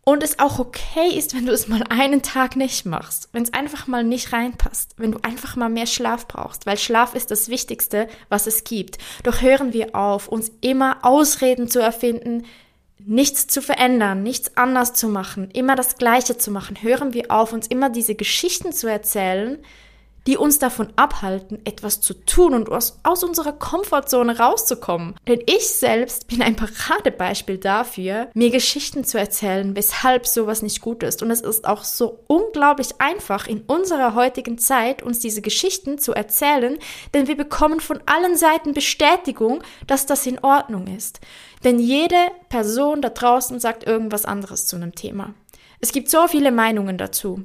und 0.09 0.23
es 0.23 0.39
auch 0.39 0.61
okay 0.61 1.11
ist, 1.19 1.35
wenn 1.35 1.47
du 1.47 1.53
es 1.53 1.67
mal 1.67 1.83
einen 1.89 2.23
Tag 2.23 2.55
nicht 2.55 2.87
machst, 2.87 3.29
wenn 3.33 3.43
es 3.43 3.53
einfach 3.53 3.89
mal 3.89 4.05
nicht 4.05 4.33
reinpasst, 4.33 4.95
wenn 4.99 5.11
du 5.11 5.19
einfach 5.23 5.57
mal 5.57 5.69
mehr 5.69 5.87
Schlaf 5.87 6.29
brauchst, 6.29 6.65
weil 6.65 6.79
Schlaf 6.79 7.17
ist 7.17 7.33
das 7.33 7.49
Wichtigste, 7.49 8.07
was 8.29 8.47
es 8.47 8.63
gibt. 8.63 8.99
Doch 9.25 9.43
hören 9.43 9.73
wir 9.73 9.97
auf, 9.97 10.29
uns 10.29 10.53
immer 10.61 10.99
Ausreden 11.03 11.69
zu 11.69 11.81
erfinden, 11.81 12.45
nichts 12.99 13.49
zu 13.49 13.61
verändern, 13.61 14.23
nichts 14.23 14.57
anders 14.57 14.95
zu 14.95 15.09
machen, 15.09 15.51
immer 15.51 15.75
das 15.75 15.97
Gleiche 15.97 16.39
zu 16.39 16.53
machen. 16.53 16.81
Hören 16.81 17.13
wir 17.13 17.33
auf, 17.33 17.53
uns 17.53 17.67
immer 17.67 17.91
diese 17.91 18.15
Geschichten 18.15 18.73
zu 18.73 18.87
erzählen, 18.87 19.59
die 20.27 20.37
uns 20.37 20.59
davon 20.59 20.93
abhalten, 20.97 21.61
etwas 21.65 22.01
zu 22.01 22.15
tun 22.15 22.55
und 22.55 22.71
aus, 22.71 22.99
aus 23.03 23.23
unserer 23.23 23.53
Komfortzone 23.53 24.39
rauszukommen. 24.39 25.15
Denn 25.29 25.41
ich 25.47 25.69
selbst 25.69 26.27
bin 26.27 26.43
ein 26.43 26.57
Paradebeispiel 26.57 27.59
dafür, 27.59 28.29
mir 28.35 28.51
Geschichten 28.51 29.05
zu 29.05 29.19
erzählen, 29.19 29.77
weshalb 29.77 30.27
sowas 30.27 30.63
nicht 30.63 30.81
gut 30.81 31.03
ist. 31.03 31.23
Und 31.23 31.31
es 31.31 31.41
ist 31.41 31.67
auch 31.67 31.85
so 31.85 32.21
unglaublich 32.27 33.01
einfach 33.01 33.47
in 33.47 33.63
unserer 33.63 34.15
heutigen 34.15 34.59
Zeit, 34.59 35.03
uns 35.03 35.21
diese 35.21 35.43
Geschichten 35.43 35.99
zu 35.99 36.13
erzählen, 36.13 36.79
denn 37.15 37.29
wir 37.29 37.37
bekommen 37.37 37.81
von 37.81 38.01
allen 38.07 38.37
Seiten 38.37 38.73
Bestätigung, 38.73 39.63
dass 39.87 40.07
das 40.07 40.27
in 40.27 40.39
Ordnung 40.41 40.87
ist. 40.87 41.21
Denn 41.65 41.79
jede 41.79 42.17
Person 42.49 43.01
da 43.03 43.11
draußen 43.11 43.61
sagt 43.61 43.87
irgendwas 43.87 44.25
anderes 44.25 44.67
zu 44.67 44.77
einem 44.77 44.95
Thema. 44.95 45.35
Es 45.81 45.93
gibt 45.93 46.11
so 46.11 46.27
viele 46.27 46.53
Meinungen 46.53 46.99
dazu. 46.99 47.45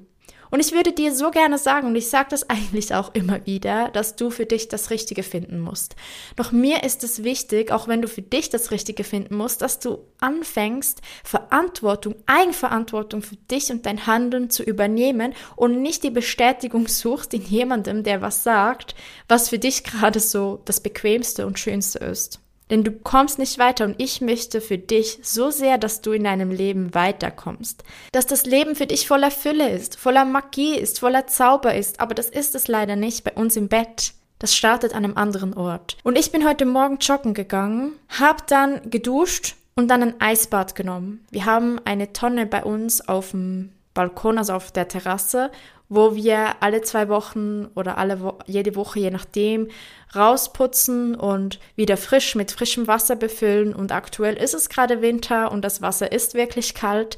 Und 0.51 0.59
ich 0.59 0.73
würde 0.73 0.91
dir 0.91 1.15
so 1.15 1.31
gerne 1.31 1.57
sagen, 1.57 1.87
und 1.87 1.95
ich 1.95 2.09
sage 2.09 2.27
das 2.29 2.49
eigentlich 2.49 2.93
auch 2.93 3.15
immer 3.15 3.45
wieder, 3.45 3.87
dass 3.89 4.17
du 4.17 4.29
für 4.29 4.45
dich 4.45 4.67
das 4.67 4.89
Richtige 4.89 5.23
finden 5.23 5.59
musst. 5.59 5.95
Doch 6.35 6.51
mir 6.51 6.83
ist 6.83 7.05
es 7.05 7.23
wichtig, 7.23 7.71
auch 7.71 7.87
wenn 7.87 8.01
du 8.01 8.09
für 8.09 8.21
dich 8.21 8.49
das 8.49 8.69
Richtige 8.69 9.05
finden 9.05 9.37
musst, 9.37 9.61
dass 9.61 9.79
du 9.79 9.99
anfängst, 10.19 11.01
Verantwortung, 11.23 12.15
Eigenverantwortung 12.25 13.21
für 13.21 13.37
dich 13.37 13.71
und 13.71 13.85
dein 13.85 14.05
Handeln 14.05 14.49
zu 14.49 14.61
übernehmen 14.63 15.33
und 15.55 15.81
nicht 15.81 16.03
die 16.03 16.11
Bestätigung 16.11 16.89
suchst 16.89 17.33
in 17.33 17.43
jemandem, 17.43 18.03
der 18.03 18.21
was 18.21 18.43
sagt, 18.43 18.93
was 19.29 19.47
für 19.47 19.59
dich 19.59 19.85
gerade 19.85 20.19
so 20.19 20.61
das 20.65 20.81
Bequemste 20.81 21.47
und 21.47 21.59
Schönste 21.59 21.99
ist. 21.99 22.40
Denn 22.71 22.85
du 22.85 22.91
kommst 22.91 23.37
nicht 23.37 23.59
weiter 23.59 23.83
und 23.83 23.95
ich 24.01 24.21
möchte 24.21 24.61
für 24.61 24.77
dich 24.77 25.19
so 25.21 25.51
sehr, 25.51 25.77
dass 25.77 26.01
du 26.01 26.13
in 26.13 26.23
deinem 26.23 26.51
Leben 26.51 26.95
weiterkommst. 26.95 27.83
Dass 28.13 28.25
das 28.25 28.45
Leben 28.45 28.75
für 28.75 28.87
dich 28.87 29.07
voller 29.07 29.29
Fülle 29.29 29.69
ist, 29.69 29.99
voller 29.99 30.23
Magie 30.23 30.75
ist, 30.75 30.99
voller 30.99 31.27
Zauber 31.27 31.75
ist, 31.75 31.99
aber 31.99 32.15
das 32.15 32.29
ist 32.29 32.55
es 32.55 32.69
leider 32.69 32.95
nicht 32.95 33.25
bei 33.25 33.33
uns 33.33 33.57
im 33.57 33.67
Bett. 33.67 34.13
Das 34.39 34.55
startet 34.55 34.95
an 34.95 35.03
einem 35.03 35.17
anderen 35.17 35.53
Ort. 35.53 35.97
Und 36.03 36.17
ich 36.17 36.31
bin 36.31 36.47
heute 36.47 36.65
Morgen 36.65 36.97
joggen 36.99 37.33
gegangen, 37.33 37.91
hab 38.07 38.47
dann 38.47 38.89
geduscht 38.89 39.55
und 39.75 39.89
dann 39.89 40.01
ein 40.01 40.21
Eisbad 40.21 40.73
genommen. 40.73 41.25
Wir 41.29 41.45
haben 41.45 41.79
eine 41.83 42.13
Tonne 42.13 42.45
bei 42.45 42.63
uns 42.63 43.07
auf 43.07 43.31
dem 43.31 43.73
Balkon, 43.93 44.37
also 44.37 44.53
auf 44.53 44.71
der 44.71 44.87
Terrasse 44.87 45.51
wo 45.91 46.15
wir 46.15 46.63
alle 46.63 46.81
zwei 46.83 47.09
Wochen 47.09 47.67
oder 47.75 47.97
alle 47.97 48.21
Wo 48.21 48.39
jede 48.47 48.77
Woche, 48.77 49.01
je 49.01 49.11
nachdem, 49.11 49.67
rausputzen 50.15 51.15
und 51.15 51.59
wieder 51.75 51.97
frisch 51.97 52.33
mit 52.33 52.49
frischem 52.49 52.87
Wasser 52.87 53.17
befüllen. 53.17 53.75
Und 53.75 53.91
aktuell 53.91 54.35
ist 54.35 54.53
es 54.53 54.69
gerade 54.69 55.01
Winter 55.01 55.51
und 55.51 55.65
das 55.65 55.81
Wasser 55.81 56.09
ist 56.13 56.33
wirklich 56.33 56.75
kalt. 56.75 57.17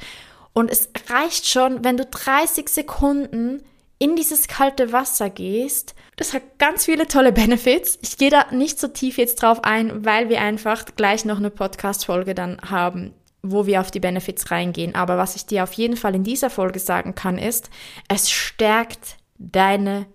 Und 0.53 0.71
es 0.71 0.89
reicht 1.07 1.47
schon, 1.47 1.83
wenn 1.83 1.97
du 1.97 2.05
30 2.07 2.67
Sekunden 2.67 3.61
in 3.99 4.15
dieses 4.15 4.47
kalte 4.47 4.91
Wasser 4.91 5.29
gehst. 5.29 5.93
Das 6.15 6.33
hat 6.33 6.57
ganz 6.57 6.85
viele 6.85 7.07
tolle 7.07 7.31
Benefits. 7.31 7.99
Ich 8.01 8.17
gehe 8.17 8.31
da 8.31 8.47
nicht 8.49 8.79
so 8.79 8.87
tief 8.87 9.19
jetzt 9.19 9.43
drauf 9.43 9.63
ein, 9.63 10.03
weil 10.03 10.29
wir 10.29 10.41
einfach 10.41 10.85
gleich 10.95 11.25
noch 11.25 11.37
eine 11.37 11.51
Podcast-Folge 11.51 12.33
dann 12.33 12.59
haben 12.67 13.13
wo 13.43 13.65
wir 13.65 13.81
auf 13.81 13.91
die 13.91 13.99
Benefits 13.99 14.49
reingehen. 14.49 14.95
Aber 14.95 15.17
was 15.17 15.35
ich 15.35 15.45
dir 15.45 15.63
auf 15.63 15.73
jeden 15.73 15.97
Fall 15.97 16.15
in 16.15 16.23
dieser 16.23 16.49
Folge 16.49 16.79
sagen 16.79 17.13
kann, 17.13 17.37
ist, 17.37 17.69
es 18.07 18.31
stärkt 18.31 19.17
deine 19.37 20.07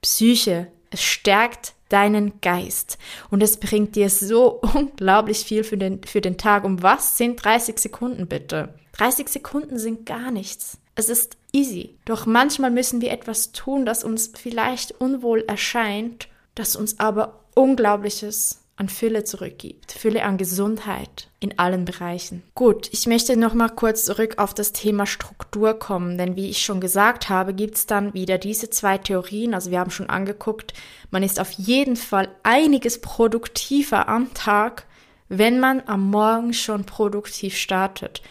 Psyche. 0.00 0.68
Es 0.90 1.02
stärkt 1.02 1.74
deinen 1.90 2.40
Geist. 2.40 2.98
Und 3.30 3.42
es 3.42 3.58
bringt 3.58 3.94
dir 3.96 4.08
so 4.08 4.60
unglaublich 4.74 5.44
viel 5.44 5.62
für 5.62 5.76
den, 5.76 6.02
für 6.02 6.22
den 6.22 6.38
Tag. 6.38 6.64
Und 6.64 6.82
was 6.82 7.18
sind 7.18 7.44
30 7.44 7.78
Sekunden 7.78 8.26
bitte? 8.26 8.74
30 8.92 9.28
Sekunden 9.28 9.78
sind 9.78 10.06
gar 10.06 10.30
nichts. 10.30 10.78
Es 10.94 11.08
ist 11.08 11.36
easy. 11.52 11.98
Doch 12.04 12.24
manchmal 12.24 12.70
müssen 12.70 13.00
wir 13.00 13.10
etwas 13.10 13.52
tun, 13.52 13.84
das 13.84 14.04
uns 14.04 14.32
vielleicht 14.34 14.92
unwohl 14.92 15.44
erscheint, 15.46 16.28
das 16.54 16.76
uns 16.76 16.98
aber 16.98 17.40
Unglaubliches 17.54 18.63
an 18.76 18.88
Fülle 18.88 19.24
zurückgibt, 19.24 19.92
Fülle 19.92 20.24
an 20.24 20.36
Gesundheit 20.36 21.28
in 21.38 21.58
allen 21.58 21.84
Bereichen. 21.84 22.42
Gut, 22.54 22.88
ich 22.92 23.06
möchte 23.06 23.36
noch 23.36 23.54
mal 23.54 23.68
kurz 23.68 24.04
zurück 24.04 24.34
auf 24.38 24.52
das 24.52 24.72
Thema 24.72 25.06
Struktur 25.06 25.78
kommen, 25.78 26.18
denn 26.18 26.34
wie 26.34 26.50
ich 26.50 26.62
schon 26.62 26.80
gesagt 26.80 27.28
habe, 27.28 27.54
gibt 27.54 27.76
es 27.76 27.86
dann 27.86 28.14
wieder 28.14 28.38
diese 28.38 28.70
zwei 28.70 28.98
Theorien. 28.98 29.54
Also 29.54 29.70
wir 29.70 29.78
haben 29.78 29.90
schon 29.90 30.10
angeguckt, 30.10 30.74
man 31.10 31.22
ist 31.22 31.38
auf 31.38 31.52
jeden 31.52 31.96
Fall 31.96 32.28
einiges 32.42 33.00
produktiver 33.00 34.08
am 34.08 34.34
Tag, 34.34 34.86
wenn 35.28 35.60
man 35.60 35.82
am 35.86 36.10
Morgen 36.10 36.52
schon 36.52 36.84
produktiv 36.84 37.56
startet 37.56 38.22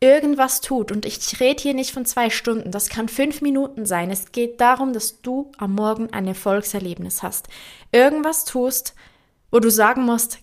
irgendwas 0.00 0.62
tut, 0.62 0.90
und 0.90 1.04
ich 1.04 1.40
rede 1.40 1.62
hier 1.62 1.74
nicht 1.74 1.92
von 1.92 2.06
zwei 2.06 2.30
Stunden, 2.30 2.70
das 2.70 2.88
kann 2.88 3.08
fünf 3.08 3.42
Minuten 3.42 3.84
sein. 3.84 4.10
Es 4.10 4.32
geht 4.32 4.60
darum, 4.60 4.94
dass 4.94 5.20
du 5.20 5.52
am 5.58 5.74
Morgen 5.74 6.10
ein 6.12 6.26
Erfolgserlebnis 6.26 7.22
hast. 7.22 7.48
Irgendwas 7.92 8.46
tust, 8.46 8.94
wo 9.50 9.60
du 9.60 9.70
sagen 9.70 10.04
musst, 10.04 10.38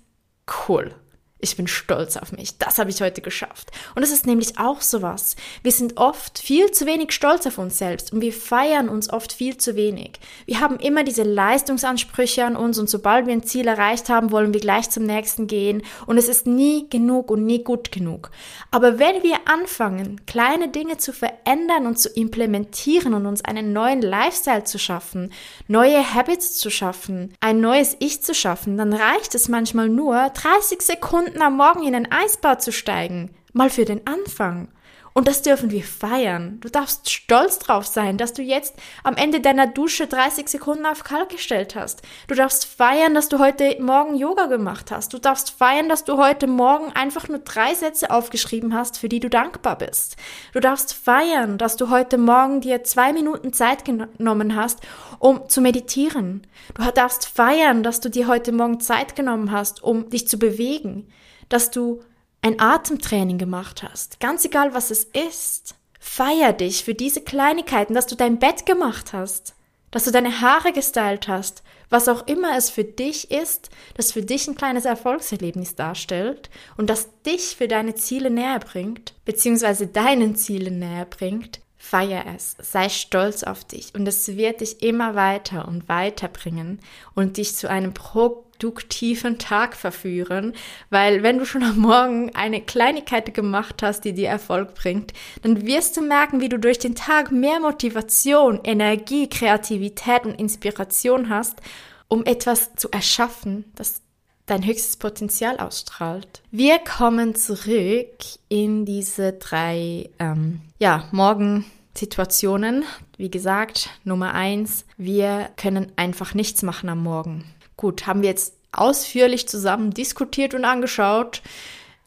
cool, 0.68 0.96
ich 1.39 1.56
bin 1.56 1.67
stolz 1.67 2.17
auf 2.17 2.32
mich. 2.32 2.58
Das 2.58 2.79
habe 2.79 2.89
ich 2.89 3.01
heute 3.01 3.22
geschafft. 3.22 3.70
Und 3.96 4.01
es 4.01 4.12
ist 4.12 4.25
nämlich 4.25 4.58
auch 4.58 4.82
sowas. 4.82 5.36
Wir 5.62 5.72
sind 5.72 5.98
oft 5.98 6.39
viel 6.39 6.72
zu 6.72 6.88
wenig 6.88 7.12
stolz 7.12 7.46
auf 7.46 7.60
uns 7.60 7.77
selbst 7.77 8.12
und 8.12 8.22
wir 8.22 8.34
feiern 8.34 8.89
uns 8.89 9.12
oft 9.12 9.32
viel 9.32 9.58
zu 9.58 9.75
wenig. 9.75 10.20
Wir 10.48 10.60
haben 10.60 10.77
immer 10.77 11.03
diese 11.03 11.24
Leistungsansprüche 11.24 12.44
an 12.44 12.56
uns 12.56 12.79
und 12.79 12.89
sobald 12.89 13.27
wir 13.27 13.34
ein 13.34 13.44
Ziel 13.44 13.67
erreicht 13.67 14.10
haben, 14.10 14.32
wollen 14.32 14.53
wir 14.53 14.62
gleich 14.62 14.89
zum 14.89 15.03
nächsten 15.03 15.46
gehen 15.46 15.84
und 16.08 16.17
es 16.17 16.27
ist 16.27 16.48
nie 16.48 16.89
genug 16.89 17.29
und 17.29 17.46
nie 17.46 17.63
gut 17.63 17.91
genug. 17.91 18.32
Aber 18.72 18.98
wenn 18.98 19.22
wir 19.22 19.38
anfangen, 19.46 20.25
kleine 20.25 20.70
Dinge 20.70 20.98
zu 20.98 21.13
verändern 21.13 21.86
und 21.86 22.00
zu 22.00 22.10
implementieren 22.10 23.13
und 23.13 23.27
uns 23.27 23.46
einen 23.46 23.74
neuen 23.74 24.01
Lifestyle 24.01 24.63
zu 24.63 24.79
schaffen, 24.79 25.32
neue 25.67 26.15
Habits 26.15 26.56
zu 26.56 26.72
schaffen, 26.72 27.34
ein 27.41 27.62
neues 27.62 27.96
Ich 28.00 28.24
zu 28.24 28.34
schaffen, 28.34 28.77
dann 28.77 28.94
reicht 28.94 29.36
es 29.36 29.48
manchmal 29.50 29.89
nur 29.89 30.29
30 30.29 30.82
Sekunden 30.82 31.26
Stunden 31.27 31.41
am 31.41 31.57
Morgen 31.57 31.84
in 31.84 31.93
ein 31.93 32.10
Eisbad 32.10 32.62
zu 32.62 32.72
steigen. 32.72 33.36
Mal 33.51 33.69
für 33.69 33.84
den 33.84 34.07
Anfang. 34.07 34.69
Und 35.13 35.27
das 35.27 35.41
dürfen 35.41 35.72
wir 35.72 35.84
feiern. 35.84 36.60
Du 36.62 36.69
darfst 36.69 37.10
stolz 37.10 37.60
drauf 37.60 37.86
sein, 37.86 38.17
dass 38.17 38.31
du 38.31 38.41
jetzt 38.41 38.75
am 39.03 39.17
Ende 39.17 39.41
deiner 39.41 39.67
Dusche 39.67 40.07
30 40.07 40.48
Sekunden 40.48 40.86
auf 40.86 41.03
kalt 41.03 41.29
gestellt 41.29 41.75
hast. 41.75 42.01
Du 42.27 42.36
darfst 42.36 42.63
feiern, 42.63 43.13
dass 43.13 43.27
du 43.27 43.39
heute 43.39 43.75
Morgen 43.81 44.15
Yoga 44.15 44.46
gemacht 44.46 44.89
hast. 44.89 45.12
Du 45.12 45.17
darfst 45.17 45.50
feiern, 45.50 45.89
dass 45.89 46.05
du 46.05 46.17
heute 46.17 46.48
Morgen 46.48 46.93
einfach 46.93 47.27
nur 47.27 47.39
drei 47.39 47.74
Sätze 47.74 48.10
aufgeschrieben 48.10 48.74
hast, 48.74 49.00
für 49.00 49.10
die 49.10 49.19
du 49.19 49.29
dankbar 49.29 49.77
bist. 49.77 50.15
Du 50.53 50.62
darfst 50.62 50.93
feiern, 50.93 51.57
dass 51.57 51.75
du 51.75 51.89
heute 51.89 52.17
Morgen 52.17 52.62
dir 52.62 52.86
zwei 52.86 53.12
Minuten 53.12 53.51
Zeit 53.51 53.84
genommen 53.84 54.55
hast, 54.55 54.79
um 55.19 55.50
zu 55.50 55.60
meditieren. 55.60 56.48
Du 56.75 56.84
darfst 56.91 57.25
feiern, 57.27 57.84
dass 57.84 58.00
du 58.00 58.10
dir 58.10 58.27
heute 58.27 58.53
Morgen 58.53 58.79
Zeit 58.79 59.17
genommen 59.17 59.51
hast, 59.51 59.84
um 59.84 60.10
dich 60.10 60.27
zu 60.29 60.38
bewegen. 60.38 61.07
Dass 61.50 61.72
du 61.72 62.01
ein 62.42 62.60
Atemtraining 62.60 63.38
gemacht 63.38 63.84
hast, 63.84 64.20
ganz 64.20 64.46
egal 64.46 64.74
was 64.74 64.92
es 64.92 65.06
ist, 65.06 65.75
feier 66.00 66.54
dich 66.54 66.84
für 66.84 66.94
diese 66.94 67.22
Kleinigkeiten, 67.22 67.94
dass 67.94 68.08
du 68.08 68.16
dein 68.16 68.39
Bett 68.39 68.66
gemacht 68.66 69.13
hast. 69.13 69.54
dass 69.89 70.04
du 70.04 70.12
deine 70.12 70.42
Haare 70.42 70.74
gestylt 70.74 71.30
hast, 71.30 71.63
was 71.89 72.10
auch 72.10 72.27
immer 72.27 72.58
es 72.58 72.70
für 72.70 72.84
dich 72.84 73.32
ist, 73.32 73.70
das 73.96 74.12
für 74.12 74.22
dich 74.22 74.48
ein 74.48 74.56
kleines 74.56 74.84
Erfolgserlebnis 74.84 75.75
darstellt 75.75 76.50
und 76.75 76.89
das 76.89 77.08
dich 77.25 77.56
für 77.56 77.70
deine 77.70 77.96
Ziele 77.96 78.30
näher 78.30 78.60
bringt, 78.60 79.13
beziehungsweise 79.24 79.88
deinen 79.88 80.36
Zielen 80.36 80.80
näher 80.80 81.06
bringt, 81.06 81.62
feier 81.77 82.25
es, 82.36 82.55
sei 82.60 82.89
stolz 82.89 83.43
auf 83.43 83.63
dich. 83.63 83.93
Und 83.93 84.07
es 84.07 84.27
wird 84.36 84.62
dich 84.62 84.81
immer 84.81 85.15
weiter 85.15 85.67
und 85.67 85.88
weiter 85.88 86.27
bringen 86.27 86.79
und 87.13 87.38
dich 87.38 87.55
zu 87.55 87.69
einem 87.69 87.93
produktiven 87.93 89.38
Tag 89.38 89.75
verführen, 89.75 90.53
weil 90.89 91.22
wenn 91.22 91.38
du 91.38 91.46
schon 91.46 91.63
am 91.63 91.77
Morgen 91.77 92.36
eine 92.36 92.62
Kleinigkeit 92.62 93.34
gemacht 93.34 93.84
hast, 93.84 94.01
die 94.05 94.13
dir 94.13 94.29
Erfolg 94.29 94.74
bringt, 94.74 95.13
dann 95.43 95.65
wirst 95.65 95.96
du 95.98 96.01
merken, 96.01 96.41
wie 96.41 96.50
du 96.50 96.57
durch 96.57 96.79
den 96.79 96.96
Tag 96.96 97.31
mehr 97.31 97.60
Motivation, 97.60 98.60
Energie, 98.63 99.29
Kreativität 99.29 100.25
und 100.25 100.39
Inspiration 100.39 101.29
hast, 101.29 101.62
um 102.07 102.25
etwas 102.25 102.75
zu 102.75 102.89
erschaffen, 102.89 103.65
das 103.75 104.01
dein 104.48 104.66
höchstes 104.66 104.98
Potenzial 104.98 105.58
ausstrahlt. 105.58 106.42
Wir 106.50 106.80
kommen 106.80 107.36
zurück 107.36 108.18
in 108.50 108.86
diese 108.86 109.34
drei, 109.34 110.10
ähm, 110.18 110.62
ja, 110.80 111.08
Morgensituationen. 111.12 112.84
Wie 113.18 113.30
gesagt, 113.30 113.92
Nummer 114.04 114.34
eins, 114.34 114.86
wir 114.98 115.50
können 115.58 115.92
einfach 115.98 116.34
nichts 116.34 116.63
machen 116.63 116.89
am 116.89 117.04
Morgen. 117.04 117.46
Gut, 117.75 118.08
haben 118.08 118.24
wir 118.24 118.30
jetzt 118.30 118.56
ausführlich 118.72 119.48
zusammen 119.48 119.92
diskutiert 119.92 120.54
und 120.56 120.66
angeschaut. 120.66 121.42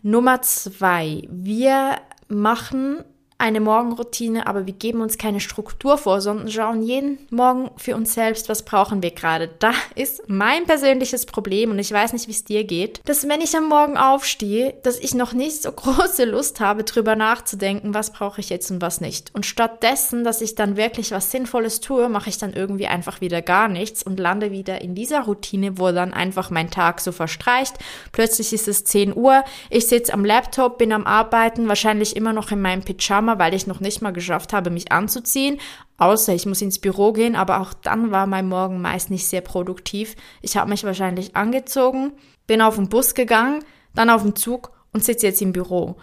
Nummer 0.03 0.43
zwei, 0.43 1.23
wir 1.29 2.01
machen 2.29 3.05
eine 3.41 3.61
Morgenroutine, 3.61 4.47
aber 4.47 4.67
wir 4.67 4.75
geben 4.75 5.01
uns 5.01 5.17
keine 5.17 5.41
Struktur 5.41 5.97
vor, 5.97 6.21
sondern 6.21 6.51
schauen 6.51 6.83
jeden 6.83 7.19
Morgen 7.31 7.71
für 7.77 7.97
uns 7.97 8.15
selbst, 8.15 8.49
was 8.49 8.65
brauchen 8.65 9.03
wir 9.03 9.11
gerade. 9.13 9.49
Da 9.59 9.73
ist 9.95 10.29
mein 10.29 10.65
persönliches 10.65 11.25
Problem 11.25 11.71
und 11.71 11.79
ich 11.79 11.91
weiß 11.91 12.13
nicht, 12.13 12.29
wie 12.29 12.33
es 12.33 12.45
dir 12.45 12.65
geht, 12.65 13.01
dass 13.07 13.27
wenn 13.29 13.41
ich 13.41 13.57
am 13.57 13.69
Morgen 13.69 13.97
aufstehe, 13.97 14.75
dass 14.83 14.99
ich 14.99 15.15
noch 15.15 15.33
nicht 15.33 15.63
so 15.63 15.73
große 15.81 16.25
Lust 16.27 16.61
habe, 16.61 16.85
drüber 16.85 17.17
nachzudenken, 17.17 17.95
was 17.95 18.13
brauche 18.13 18.41
ich 18.41 18.51
jetzt 18.51 18.71
und 18.71 18.83
was 18.83 19.01
nicht. 19.01 19.35
Und 19.35 19.47
stattdessen, 19.47 20.23
dass 20.23 20.43
ich 20.43 20.55
dann 20.55 20.77
wirklich 20.77 21.11
was 21.11 21.31
Sinnvolles 21.31 21.81
tue, 21.81 22.09
mache 22.09 22.29
ich 22.29 22.37
dann 22.37 22.53
irgendwie 22.53 22.87
einfach 22.87 23.23
wieder 23.23 23.41
gar 23.41 23.69
nichts 23.69 24.03
und 24.03 24.21
lande 24.21 24.51
wieder 24.51 24.83
in 24.83 24.95
dieser 24.95 25.23
Routine, 25.23 25.79
wo 25.79 25.91
dann 25.93 26.13
einfach 26.13 26.51
mein 26.51 26.71
Tag 26.71 27.01
so 27.01 27.11
verstreicht. 27.11 27.77
Plötzlich 28.13 28.53
ist 28.53 28.69
es 28.69 28.85
10 28.85 29.17
Uhr, 29.17 29.45
ich 29.71 29.87
sitze 29.87 30.13
am 30.13 30.25
Laptop, 30.27 30.77
bin 30.77 30.93
am 30.93 31.07
Arbeiten, 31.07 31.69
wahrscheinlich 31.69 32.17
immer 32.17 32.35
noch 32.35 32.51
in 32.51 32.61
meinem 32.61 32.83
Pyjama 32.83 33.30
Pyjama, 33.31 33.39
weil 33.39 33.55
ich 33.55 33.67
noch 33.67 33.81
nicht 33.81 34.03
mal 34.03 34.13
geschafft 34.13 34.53
habe, 34.53 34.71
mich 34.71 34.93
anzuziehen. 34.93 35.59
Außer 35.99 36.35
ich 36.35 36.47
muss 36.47 36.63
ins 36.63 36.79
Büro 36.79 37.13
gehen, 37.13 37.37
aber 37.37 37.61
auch 37.61 37.75
dann 37.75 38.11
war 38.11 38.27
mein 38.27 38.49
Morgen 38.49 38.81
meist 38.81 39.11
nicht 39.11 39.27
sehr 39.27 39.41
produktiv. 39.41 40.17
Ich 40.43 40.57
habe 40.57 40.71
mich 40.71 40.85
wahrscheinlich 40.85 41.37
angezogen, 41.37 42.13
bin 42.47 42.63
auf 42.63 42.77
den 42.77 42.89
Bus 42.89 43.15
gegangen, 43.15 43.65
dann 43.95 44.11
auf 44.11 44.23
den 44.23 44.37
Zug 44.37 44.73
und 44.93 45.05
sitze 45.05 45.27
jetzt 45.27 45.43
im 45.43 45.53
Büro. 45.53 45.97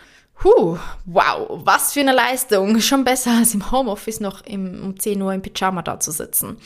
Huh, 0.43 0.77
wow, 1.05 1.61
was 1.63 1.93
für 1.93 2.01
eine 2.01 2.13
Leistung. 2.13 2.79
Schon 2.79 3.03
besser 3.03 3.31
als 3.31 3.55
im 3.55 3.71
Homeoffice 3.71 4.19
noch 4.19 4.45
im, 4.45 4.83
um 4.83 4.99
10 4.99 5.21
Uhr 5.21 5.33
im 5.33 5.41
Pyjama 5.41 5.81
da 5.81 5.99
zu 5.99 6.11
sitzen. 6.11 6.57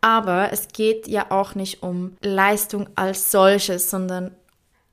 Aber 0.00 0.52
es 0.52 0.68
geht 0.68 1.08
ja 1.08 1.26
auch 1.30 1.56
nicht 1.56 1.82
um 1.82 2.16
Leistung 2.20 2.88
als 2.94 3.32
solches, 3.32 3.90
sondern 3.90 4.30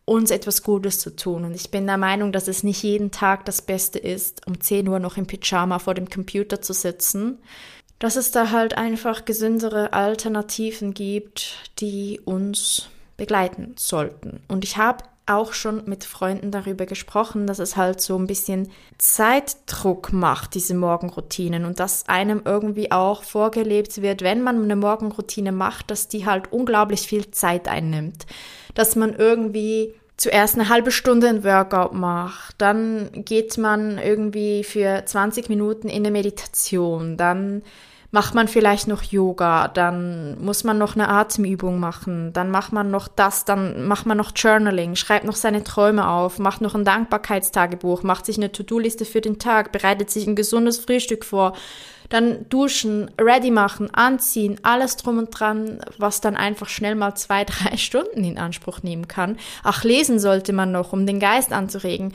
uns 0.06 0.30
etwas 0.30 0.62
Gutes 0.62 1.00
zu 1.00 1.16
tun. 1.16 1.46
Und 1.46 1.56
ich 1.56 1.72
bin 1.72 1.88
der 1.88 1.98
Meinung, 1.98 2.32
dass 2.32 2.48
es 2.48 2.64
nicht 2.64 2.84
jeden 2.84 3.12
Tag 3.12 3.46
das 3.46 3.62
Beste 3.64 4.00
ist, 4.00 4.46
um 4.48 4.62
10 4.62 4.88
Uhr 4.88 5.00
noch 5.00 5.18
im 5.18 5.26
Pyjama 5.26 5.80
vor 5.80 5.96
dem 5.96 6.10
Computer 6.10 6.62
zu 6.62 6.74
sitzen. 6.74 7.40
Dass 7.98 8.16
es 8.16 8.32
da 8.32 8.52
halt 8.52 8.78
einfach 8.78 9.26
gesündere 9.26 9.94
Alternativen 9.94 10.94
gibt, 10.94 11.58
die 11.80 12.20
uns 12.24 12.90
begleiten 13.18 13.74
sollten. 13.78 14.42
Und 14.48 14.64
ich 14.64 14.78
habe 14.78 15.06
auch 15.28 15.54
schon 15.54 15.82
mit 15.86 16.04
Freunden 16.04 16.52
darüber 16.52 16.86
gesprochen, 16.86 17.48
dass 17.48 17.58
es 17.58 17.76
halt 17.76 18.00
so 18.00 18.16
ein 18.16 18.28
bisschen 18.28 18.70
Zeitdruck 19.00 20.14
macht, 20.14 20.54
diese 20.54 20.76
Morgenroutinen 20.76 21.66
und 21.66 21.80
dass 21.80 22.08
einem 22.08 22.44
irgendwie 22.46 22.92
auch 22.92 23.24
vorgelebt 23.24 24.04
wird, 24.04 24.22
wenn 24.22 24.44
man 24.44 24.62
eine 24.62 24.76
Morgenroutine 24.76 25.52
macht, 25.52 25.90
dass 25.90 26.08
die 26.10 26.28
halt 26.28 26.52
unglaublich 26.52 27.08
viel 27.08 27.32
Zeit 27.32 27.68
einnimmt 27.68 28.28
dass 28.76 28.96
man 28.96 29.16
irgendwie 29.16 29.96
zuerst 30.18 30.56
eine 30.56 30.70
halbe 30.70 30.92
Stunde 30.92 31.28
ein 31.28 31.44
Workout 31.44 31.94
macht, 31.94 32.56
dann 32.60 33.10
geht 33.14 33.58
man 33.58 33.98
irgendwie 33.98 34.64
für 34.64 35.04
20 35.04 35.50
Minuten 35.50 35.90
in 35.90 36.06
eine 36.06 36.12
Meditation, 36.12 37.18
dann 37.18 37.64
macht 38.16 38.34
man 38.34 38.48
vielleicht 38.48 38.88
noch 38.88 39.04
Yoga, 39.04 39.68
dann 39.68 40.42
muss 40.42 40.64
man 40.64 40.78
noch 40.78 40.96
eine 40.96 41.10
Atemübung 41.10 41.82
machen, 41.82 42.32
dann 42.32 42.50
macht 42.50 42.72
man 42.72 42.90
noch 42.90 43.10
das, 43.10 43.44
dann 43.44 43.90
macht 43.90 44.06
man 44.06 44.16
noch 44.16 44.32
Journaling, 44.34 44.96
schreibt 44.96 45.26
noch 45.26 45.36
seine 45.36 45.66
Träume 45.66 46.08
auf, 46.08 46.40
macht 46.40 46.62
noch 46.62 46.76
ein 46.76 46.86
Dankbarkeitstagebuch, 46.86 48.04
macht 48.04 48.26
sich 48.26 48.38
eine 48.38 48.54
To-Do-Liste 48.54 49.04
für 49.04 49.20
den 49.20 49.38
Tag, 49.38 49.74
bereitet 49.74 50.10
sich 50.10 50.28
ein 50.28 50.38
gesundes 50.38 50.78
Frühstück 50.78 51.26
vor, 51.26 51.58
dann 52.08 52.48
duschen, 52.48 53.12
ready 53.20 53.52
machen, 53.52 53.94
anziehen, 53.94 54.62
alles 54.64 54.96
drum 54.96 55.18
und 55.18 55.38
dran, 55.38 55.82
was 55.98 56.22
dann 56.22 56.38
einfach 56.38 56.70
schnell 56.70 56.96
mal 56.96 57.16
zwei, 57.16 57.44
drei 57.46 57.76
Stunden 57.76 58.24
in 58.24 58.38
Anspruch 58.38 58.82
nehmen 58.82 59.10
kann. 59.10 59.38
Ach, 59.62 59.84
lesen 59.84 60.20
sollte 60.20 60.54
man 60.54 60.72
noch, 60.72 60.94
um 60.94 61.06
den 61.06 61.20
Geist 61.20 61.52
anzuregen. 61.52 62.14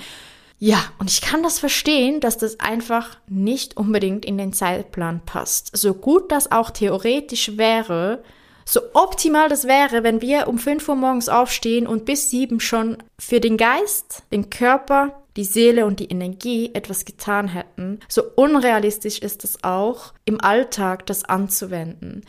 Ja, 0.63 0.85
und 0.99 1.11
ich 1.11 1.23
kann 1.23 1.43
das 1.43 1.59
verstehen, 1.59 2.21
dass 2.21 2.37
das 2.37 2.61
einfach 2.61 3.17
nicht 3.27 3.79
unbedingt 3.79 4.27
in 4.27 4.37
den 4.37 4.53
Zeitplan 4.53 5.23
passt. 5.25 5.75
So 5.75 5.95
gut 5.95 6.31
das 6.31 6.53
auch 6.53 6.71
theoretisch 6.71 7.57
wäre, 7.57 8.23
so 8.67 8.81
optimal 8.93 9.49
das 9.49 9.65
wäre, 9.65 10.05
wenn 10.05 10.21
wir 10.21 10.47
um 10.49 10.59
5 10.59 10.87
Uhr 10.87 10.97
morgens 10.97 11.31
aufstehen 11.31 11.87
und 11.87 12.05
bis 12.05 12.29
7 12.29 12.61
schon 12.61 12.99
für 13.19 13.41
den 13.41 13.57
Geist, 13.57 14.23
den 14.33 14.51
Körper, 14.51 15.23
die 15.37 15.45
Seele 15.45 15.87
und 15.87 15.99
die 15.99 16.11
Energie 16.11 16.71
etwas 16.75 17.07
getan 17.07 17.49
hätten, 17.49 17.99
so 18.07 18.23
unrealistisch 18.37 19.19
ist 19.19 19.45
es 19.45 19.65
auch, 19.65 20.13
im 20.27 20.43
Alltag 20.43 21.07
das 21.07 21.25
anzuwenden. 21.25 22.23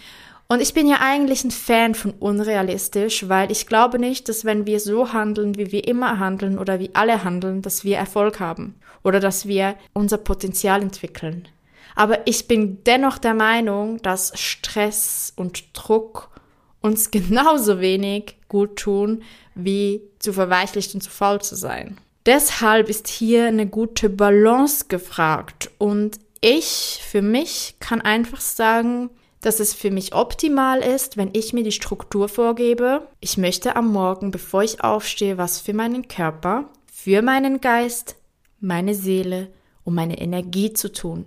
Und 0.52 0.62
ich 0.62 0.74
bin 0.74 0.86
ja 0.86 0.98
eigentlich 1.00 1.46
ein 1.46 1.52
Fan 1.52 1.96
von 1.96 2.12
unrealistisch, 2.20 3.30
weil 3.30 3.50
ich 3.54 3.68
glaube 3.68 4.00
nicht, 4.00 4.28
dass 4.28 4.44
wenn 4.44 4.66
wir 4.66 4.82
so 4.82 5.14
handeln, 5.14 5.56
wie 5.56 5.72
wir 5.72 5.88
immer 5.88 6.20
handeln 6.20 6.60
oder 6.60 6.78
wie 6.78 6.90
alle 6.92 7.24
handeln, 7.24 7.62
dass 7.62 7.86
wir 7.86 7.96
Erfolg 7.96 8.42
haben 8.42 8.76
oder 9.02 9.22
dass 9.22 9.48
wir 9.48 9.76
unser 9.94 10.18
Potenzial 10.18 10.82
entwickeln. 10.82 11.48
Aber 11.96 12.28
ich 12.28 12.50
bin 12.50 12.84
dennoch 12.84 13.18
der 13.18 13.34
Meinung, 13.34 14.02
dass 14.02 14.38
Stress 14.38 15.32
und 15.38 15.64
Druck 15.72 16.30
uns 16.82 17.12
genauso 17.12 17.80
wenig 17.80 18.36
gut 18.50 18.76
tun, 18.76 19.24
wie 19.56 20.02
zu 20.20 20.34
verweichlicht 20.34 20.94
und 20.94 21.00
zu 21.00 21.12
faul 21.12 21.40
zu 21.40 21.56
sein. 21.56 21.98
Deshalb 22.26 22.90
ist 22.90 23.08
hier 23.08 23.46
eine 23.46 23.68
gute 23.68 24.10
Balance 24.10 24.88
gefragt 24.90 25.72
und 25.78 26.20
ich 26.42 27.02
für 27.08 27.22
mich 27.22 27.76
kann 27.80 28.02
einfach 28.02 28.42
sagen, 28.42 29.12
dass 29.42 29.60
es 29.60 29.74
für 29.74 29.92
mich 29.92 30.14
optimal 30.14 30.80
ist, 30.80 31.18
wenn 31.18 31.32
ich 31.34 31.52
mir 31.52 31.64
die 31.64 31.72
Struktur 31.72 32.30
vorgebe. 32.30 33.08
Ich 33.20 33.38
möchte 33.38 33.76
am 33.76 33.92
Morgen, 33.92 34.32
bevor 34.32 34.64
ich 34.64 34.84
aufstehe, 34.84 35.38
was 35.38 35.60
für 35.60 35.74
meinen 35.74 36.08
Körper, 36.08 36.70
für 36.92 37.22
meinen 37.22 37.60
Geist, 37.60 38.16
meine 38.60 38.94
Seele 38.94 39.48
und 39.84 39.96
meine 39.96 40.20
Energie 40.20 40.74
zu 40.74 40.92
tun. 40.92 41.26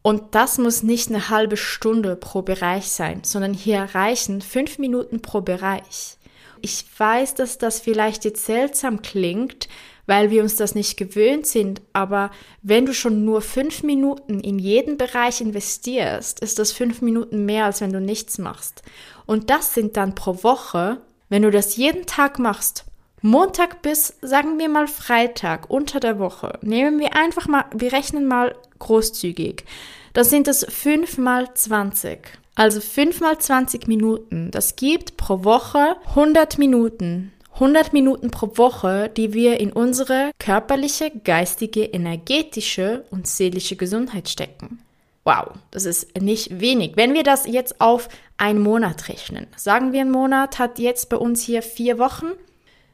Und 0.00 0.34
das 0.34 0.58
muss 0.58 0.82
nicht 0.82 1.10
eine 1.10 1.28
halbe 1.28 1.56
Stunde 1.56 2.16
pro 2.16 2.42
Bereich 2.42 2.90
sein, 2.90 3.20
sondern 3.22 3.54
hier 3.54 3.82
reichen 3.92 4.40
fünf 4.40 4.78
Minuten 4.78 5.22
pro 5.22 5.42
Bereich. 5.42 6.16
Ich 6.60 6.84
weiß, 6.96 7.34
dass 7.34 7.58
das 7.58 7.80
vielleicht 7.80 8.24
jetzt 8.24 8.44
seltsam 8.44 9.02
klingt, 9.02 9.68
weil 10.06 10.30
wir 10.30 10.42
uns 10.42 10.56
das 10.56 10.74
nicht 10.74 10.96
gewöhnt 10.96 11.46
sind. 11.46 11.82
Aber 11.92 12.30
wenn 12.62 12.86
du 12.86 12.94
schon 12.94 13.24
nur 13.24 13.40
fünf 13.40 13.82
Minuten 13.82 14.40
in 14.40 14.58
jeden 14.58 14.96
Bereich 14.96 15.40
investierst, 15.40 16.40
ist 16.40 16.58
das 16.58 16.72
fünf 16.72 17.02
Minuten 17.02 17.44
mehr, 17.44 17.66
als 17.66 17.80
wenn 17.80 17.92
du 17.92 18.00
nichts 18.00 18.38
machst. 18.38 18.82
Und 19.26 19.50
das 19.50 19.74
sind 19.74 19.96
dann 19.96 20.14
pro 20.14 20.42
Woche, 20.42 20.98
wenn 21.28 21.42
du 21.42 21.50
das 21.50 21.76
jeden 21.76 22.06
Tag 22.06 22.38
machst, 22.38 22.84
Montag 23.24 23.82
bis, 23.82 24.16
sagen 24.20 24.58
wir 24.58 24.68
mal, 24.68 24.88
Freitag 24.88 25.70
unter 25.70 26.00
der 26.00 26.18
Woche, 26.18 26.58
nehmen 26.60 26.98
wir 26.98 27.14
einfach 27.14 27.46
mal, 27.46 27.64
wir 27.72 27.92
rechnen 27.92 28.26
mal 28.26 28.56
großzügig. 28.80 29.64
Das 30.12 30.28
sind 30.28 30.48
es 30.48 30.66
fünf 30.68 31.18
mal 31.18 31.54
zwanzig. 31.54 32.38
Also 32.54 32.80
fünf 32.80 33.20
mal 33.20 33.38
zwanzig 33.38 33.86
Minuten. 33.86 34.50
Das 34.50 34.76
gibt 34.76 35.16
pro 35.16 35.44
Woche 35.44 35.96
100 36.10 36.58
Minuten. 36.58 37.32
100 37.54 37.92
Minuten 37.92 38.30
pro 38.30 38.56
Woche, 38.56 39.10
die 39.14 39.34
wir 39.34 39.60
in 39.60 39.72
unsere 39.72 40.30
körperliche, 40.38 41.10
geistige, 41.10 41.84
energetische 41.84 43.04
und 43.10 43.26
seelische 43.26 43.76
Gesundheit 43.76 44.28
stecken. 44.28 44.80
Wow, 45.24 45.52
das 45.70 45.84
ist 45.84 46.20
nicht 46.20 46.60
wenig. 46.60 46.96
Wenn 46.96 47.14
wir 47.14 47.22
das 47.22 47.46
jetzt 47.46 47.80
auf 47.80 48.08
einen 48.38 48.60
Monat 48.60 49.08
rechnen, 49.08 49.46
sagen 49.56 49.92
wir, 49.92 50.00
ein 50.00 50.10
Monat 50.10 50.58
hat 50.58 50.78
jetzt 50.78 51.08
bei 51.10 51.16
uns 51.16 51.42
hier 51.42 51.62
vier 51.62 51.98
Wochen, 51.98 52.32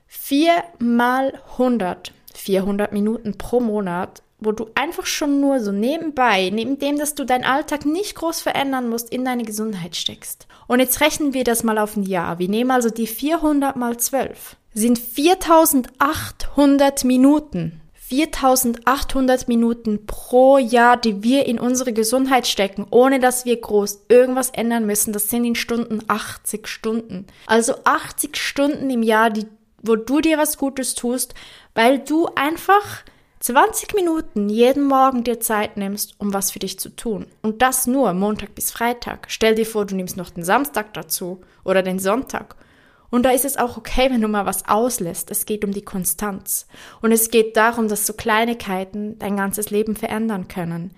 vier 0.07 0.63
mal 0.79 1.41
100, 1.53 2.13
400 2.35 2.93
Minuten 2.93 3.39
pro 3.39 3.61
Monat 3.61 4.23
wo 4.41 4.53
du 4.53 4.69
einfach 4.75 5.07
schon 5.07 5.41
nur 5.41 5.61
so 5.61 5.73
nebenbei, 5.73 6.51
neben 6.53 6.79
dem, 6.79 6.99
dass 6.99 7.15
du 7.15 7.25
deinen 7.25 7.45
Alltag 7.45 7.87
nicht 7.87 8.15
groß 8.15 8.41
verändern 8.41 8.89
musst, 8.89 9.11
in 9.11 9.25
deine 9.25 9.43
Gesundheit 9.43 9.97
steckst. 9.97 10.47
Und 10.67 10.81
jetzt 10.81 11.01
rechnen 11.01 11.33
wir 11.35 11.45
das 11.45 11.65
mal 11.65 11.79
auf 11.79 11.97
ein 11.97 12.05
Jahr. 12.05 12.39
Wir 12.39 12.49
nehmen 12.49 12.71
also 12.71 12.89
die 12.91 13.07
400 13.07 13.77
mal 13.77 13.97
12. 13.97 14.57
Sind 14.75 14.99
4800 14.99 17.05
Minuten. 17.05 17.81
4800 18.09 19.49
Minuten 19.49 20.07
pro 20.07 20.57
Jahr, 20.57 20.97
die 20.97 21.23
wir 21.23 21.45
in 21.45 21.59
unsere 21.59 21.93
Gesundheit 21.93 22.47
stecken, 22.47 22.87
ohne 22.91 23.21
dass 23.21 23.45
wir 23.45 23.61
groß 23.61 24.05
irgendwas 24.09 24.49
ändern 24.51 24.87
müssen. 24.87 25.13
Das 25.13 25.29
sind 25.29 25.45
in 25.45 25.57
Stunden 25.57 26.01
80 26.09 26.67
Stunden. 26.69 27.27
Also 27.47 27.75
80 27.85 28.35
Stunden 28.37 28.89
im 28.89 29.03
Jahr, 29.03 29.29
die, 29.29 29.45
wo 29.83 29.97
du 29.97 30.23
dir 30.23 30.39
was 30.39 30.57
Gutes 30.57 30.95
tust, 30.95 31.35
weil 31.75 31.99
du 31.99 32.29
einfach 32.35 33.03
20 33.41 33.95
Minuten 33.95 34.49
jeden 34.49 34.87
Morgen 34.87 35.23
dir 35.23 35.39
Zeit 35.39 35.77
nimmst, 35.77 36.17
um 36.19 36.35
was 36.35 36.51
für 36.51 36.59
dich 36.59 36.81
zu 36.81 36.89
tun. 36.89 37.27
Und 37.41 37.63
das 37.63 37.87
nur 37.87 38.13
Montag 38.13 38.55
bis 38.57 38.73
Freitag. 38.73 39.27
Stell 39.29 39.55
dir 39.55 39.67
vor, 39.67 39.87
du 39.87 39.95
nimmst 39.95 40.17
noch 40.17 40.31
den 40.31 40.43
Samstag 40.43 40.93
dazu 40.93 41.41
oder 41.63 41.83
den 41.83 42.01
Sonntag. 42.01 42.57
Und 43.11 43.23
da 43.23 43.31
ist 43.31 43.45
es 43.45 43.57
auch 43.57 43.77
okay, 43.77 44.11
wenn 44.11 44.21
du 44.21 44.29
mal 44.29 44.45
was 44.45 44.69
auslässt. 44.69 45.31
Es 45.31 45.47
geht 45.47 45.65
um 45.65 45.73
die 45.73 45.85
Konstanz. 45.85 46.67
Und 47.01 47.13
es 47.13 47.31
geht 47.31 47.57
darum, 47.57 47.89
dass 47.89 48.07
so 48.07 48.13
Kleinigkeiten 48.13 49.19
dein 49.19 49.37
ganzes 49.37 49.71
Leben 49.71 49.95
verändern 49.95 50.49
können. 50.49 50.95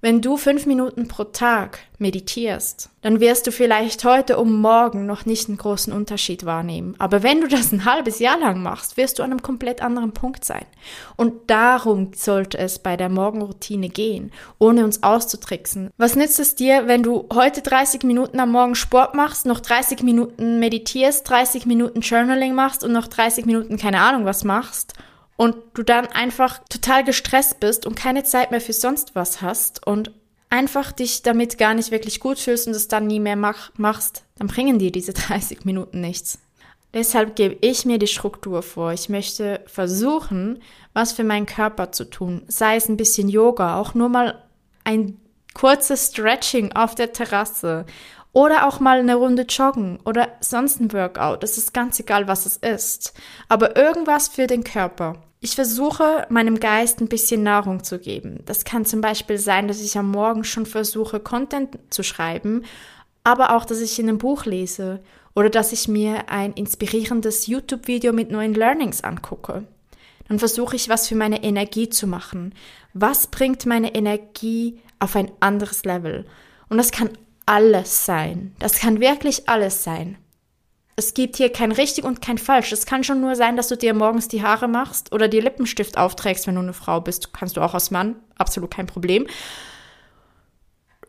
Wenn 0.00 0.20
du 0.20 0.36
fünf 0.36 0.64
Minuten 0.64 1.08
pro 1.08 1.24
Tag 1.24 1.80
meditierst, 1.98 2.88
dann 3.02 3.18
wirst 3.18 3.48
du 3.48 3.50
vielleicht 3.50 4.04
heute 4.04 4.38
um 4.38 4.60
morgen 4.60 5.06
noch 5.06 5.26
nicht 5.26 5.48
einen 5.48 5.58
großen 5.58 5.92
Unterschied 5.92 6.44
wahrnehmen. 6.44 6.94
Aber 7.00 7.24
wenn 7.24 7.40
du 7.40 7.48
das 7.48 7.72
ein 7.72 7.84
halbes 7.84 8.20
Jahr 8.20 8.38
lang 8.38 8.62
machst, 8.62 8.96
wirst 8.96 9.18
du 9.18 9.24
an 9.24 9.32
einem 9.32 9.42
komplett 9.42 9.82
anderen 9.82 10.12
Punkt 10.12 10.44
sein. 10.44 10.66
Und 11.16 11.50
darum 11.50 12.12
sollte 12.14 12.58
es 12.58 12.78
bei 12.78 12.96
der 12.96 13.08
Morgenroutine 13.08 13.88
gehen, 13.88 14.30
ohne 14.60 14.84
uns 14.84 15.02
auszutricksen. 15.02 15.90
Was 15.96 16.14
nützt 16.14 16.38
es 16.38 16.54
dir, 16.54 16.86
wenn 16.86 17.02
du 17.02 17.28
heute 17.34 17.60
30 17.60 18.04
Minuten 18.04 18.38
am 18.38 18.52
Morgen 18.52 18.76
Sport 18.76 19.16
machst, 19.16 19.46
noch 19.46 19.58
30 19.58 20.04
Minuten 20.04 20.60
meditierst, 20.60 21.28
30 21.28 21.66
Minuten 21.66 22.02
Journaling 22.02 22.54
machst 22.54 22.84
und 22.84 22.92
noch 22.92 23.08
30 23.08 23.46
Minuten 23.46 23.76
keine 23.78 24.00
Ahnung 24.00 24.24
was 24.24 24.44
machst 24.44 24.94
und 25.38 25.56
du 25.74 25.84
dann 25.84 26.08
einfach 26.08 26.58
total 26.68 27.04
gestresst 27.04 27.60
bist 27.60 27.86
und 27.86 27.94
keine 27.94 28.24
Zeit 28.24 28.50
mehr 28.50 28.60
für 28.60 28.72
sonst 28.72 29.14
was 29.14 29.40
hast 29.40 29.86
und 29.86 30.10
einfach 30.50 30.90
dich 30.90 31.22
damit 31.22 31.58
gar 31.58 31.74
nicht 31.74 31.92
wirklich 31.92 32.18
gut 32.18 32.40
fühlst 32.40 32.66
und 32.66 32.74
es 32.74 32.88
dann 32.88 33.06
nie 33.06 33.20
mehr 33.20 33.36
mach, 33.36 33.70
machst, 33.76 34.24
dann 34.36 34.48
bringen 34.48 34.80
dir 34.80 34.90
diese 34.90 35.12
30 35.14 35.64
Minuten 35.64 36.00
nichts. 36.00 36.40
Deshalb 36.92 37.36
gebe 37.36 37.56
ich 37.60 37.84
mir 37.84 37.98
die 37.98 38.08
Struktur 38.08 38.62
vor. 38.62 38.92
Ich 38.92 39.08
möchte 39.08 39.60
versuchen, 39.66 40.60
was 40.92 41.12
für 41.12 41.24
meinen 41.24 41.46
Körper 41.46 41.92
zu 41.92 42.04
tun. 42.04 42.42
Sei 42.48 42.74
es 42.74 42.88
ein 42.88 42.96
bisschen 42.96 43.28
Yoga, 43.28 43.78
auch 43.78 43.94
nur 43.94 44.08
mal 44.08 44.42
ein 44.82 45.20
kurzes 45.54 46.08
Stretching 46.08 46.72
auf 46.72 46.96
der 46.96 47.12
Terrasse 47.12 47.86
oder 48.32 48.66
auch 48.66 48.80
mal 48.80 48.98
eine 48.98 49.14
Runde 49.14 49.42
joggen 49.42 50.00
oder 50.04 50.30
sonst 50.40 50.80
ein 50.80 50.92
Workout. 50.92 51.44
Es 51.44 51.58
ist 51.58 51.72
ganz 51.72 52.00
egal, 52.00 52.26
was 52.26 52.44
es 52.44 52.56
ist. 52.56 53.12
Aber 53.48 53.76
irgendwas 53.76 54.26
für 54.26 54.48
den 54.48 54.64
Körper. 54.64 55.22
Ich 55.40 55.54
versuche, 55.54 56.26
meinem 56.30 56.58
Geist 56.58 57.00
ein 57.00 57.08
bisschen 57.08 57.44
Nahrung 57.44 57.84
zu 57.84 58.00
geben. 58.00 58.40
Das 58.46 58.64
kann 58.64 58.84
zum 58.84 59.00
Beispiel 59.00 59.38
sein, 59.38 59.68
dass 59.68 59.80
ich 59.80 59.96
am 59.96 60.10
Morgen 60.10 60.42
schon 60.42 60.66
versuche, 60.66 61.20
Content 61.20 61.78
zu 61.90 62.02
schreiben, 62.02 62.64
aber 63.22 63.54
auch, 63.54 63.64
dass 63.64 63.80
ich 63.80 63.98
in 63.98 64.08
einem 64.08 64.18
Buch 64.18 64.46
lese 64.46 65.00
oder 65.34 65.48
dass 65.48 65.72
ich 65.72 65.86
mir 65.86 66.28
ein 66.28 66.52
inspirierendes 66.54 67.46
YouTube-Video 67.46 68.12
mit 68.12 68.32
neuen 68.32 68.54
Learnings 68.54 69.04
angucke. 69.04 69.64
Dann 70.26 70.40
versuche 70.40 70.74
ich, 70.74 70.88
was 70.88 71.06
für 71.06 71.14
meine 71.14 71.44
Energie 71.44 71.88
zu 71.88 72.08
machen. 72.08 72.52
Was 72.92 73.28
bringt 73.28 73.64
meine 73.64 73.94
Energie 73.94 74.80
auf 74.98 75.14
ein 75.14 75.30
anderes 75.38 75.84
Level? 75.84 76.26
Und 76.68 76.78
das 76.78 76.90
kann 76.90 77.10
alles 77.46 78.04
sein. 78.04 78.54
Das 78.58 78.80
kann 78.80 79.00
wirklich 79.00 79.48
alles 79.48 79.84
sein 79.84 80.18
es 80.98 81.14
gibt 81.14 81.36
hier 81.36 81.52
kein 81.52 81.70
richtig 81.70 82.02
und 82.02 82.20
kein 82.20 82.38
falsch. 82.38 82.72
Es 82.72 82.84
kann 82.84 83.04
schon 83.04 83.20
nur 83.20 83.36
sein, 83.36 83.56
dass 83.56 83.68
du 83.68 83.76
dir 83.76 83.94
morgens 83.94 84.26
die 84.26 84.42
Haare 84.42 84.66
machst 84.66 85.12
oder 85.12 85.28
dir 85.28 85.40
Lippenstift 85.40 85.96
aufträgst, 85.96 86.48
wenn 86.48 86.56
du 86.56 86.60
eine 86.60 86.72
Frau 86.72 87.00
bist. 87.00 87.32
Kannst 87.32 87.56
du 87.56 87.60
auch 87.60 87.72
als 87.72 87.92
Mann, 87.92 88.16
absolut 88.36 88.72
kein 88.72 88.88
Problem. 88.88 89.28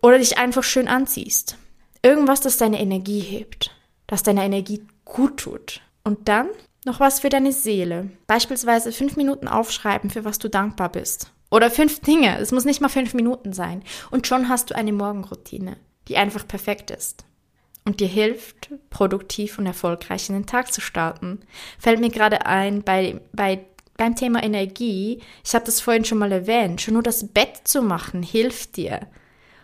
Oder 0.04 0.20
dich 0.20 0.38
einfach 0.38 0.62
schön 0.62 0.88
anziehst. 0.88 1.58
Irgendwas, 2.04 2.40
das 2.40 2.58
deine 2.58 2.80
Energie 2.80 3.20
hebt, 3.20 3.76
das 4.06 4.22
deine 4.22 4.46
Energie 4.46 4.86
gut 5.06 5.38
tut. 5.38 5.82
Und 6.04 6.28
dann 6.30 6.50
noch 6.86 7.00
was 7.00 7.22
für 7.22 7.30
deine 7.30 7.52
Seele. 7.52 8.12
Beispielsweise 8.28 8.92
fünf 8.92 9.16
Minuten 9.16 9.48
aufschreiben, 9.48 10.12
für 10.12 10.24
was 10.24 10.38
du 10.38 10.50
dankbar 10.50 10.90
bist. 10.90 11.32
Oder 11.50 11.72
fünf 11.72 12.00
Dinge. 12.02 12.38
Es 12.38 12.52
muss 12.52 12.64
nicht 12.64 12.80
mal 12.80 12.90
fünf 12.90 13.16
Minuten 13.16 13.54
sein. 13.54 13.84
Und 14.12 14.28
schon 14.28 14.50
hast 14.50 14.70
du 14.70 14.76
eine 14.76 14.94
Morgenroutine, 14.94 15.78
die 16.08 16.18
einfach 16.18 16.48
perfekt 16.48 16.92
ist 16.92 17.26
und 17.90 18.00
dir 18.02 18.08
hilft, 18.08 18.70
produktiv 18.92 19.58
und 19.58 19.66
erfolgreich 19.66 20.30
in 20.30 20.36
den 20.36 20.46
Tag 20.46 20.72
zu 20.72 20.80
starten. 20.80 21.40
Fällt 21.80 22.00
mir 22.00 22.12
gerade 22.12 22.46
ein, 22.46 22.84
bei, 22.84 23.20
bei, 23.34 23.66
beim 23.98 24.16
Thema 24.16 24.44
Energie, 24.44 25.24
ich 25.44 25.56
habe 25.56 25.66
das 25.66 25.82
vorhin 25.82 26.06
schon 26.06 26.20
mal 26.20 26.32
erwähnt, 26.32 26.82
schon 26.82 26.94
nur 26.94 27.02
das 27.02 27.30
Bett 27.30 27.62
zu 27.64 27.82
machen 27.82 28.22
hilft 28.22 28.78
dir. 28.78 29.08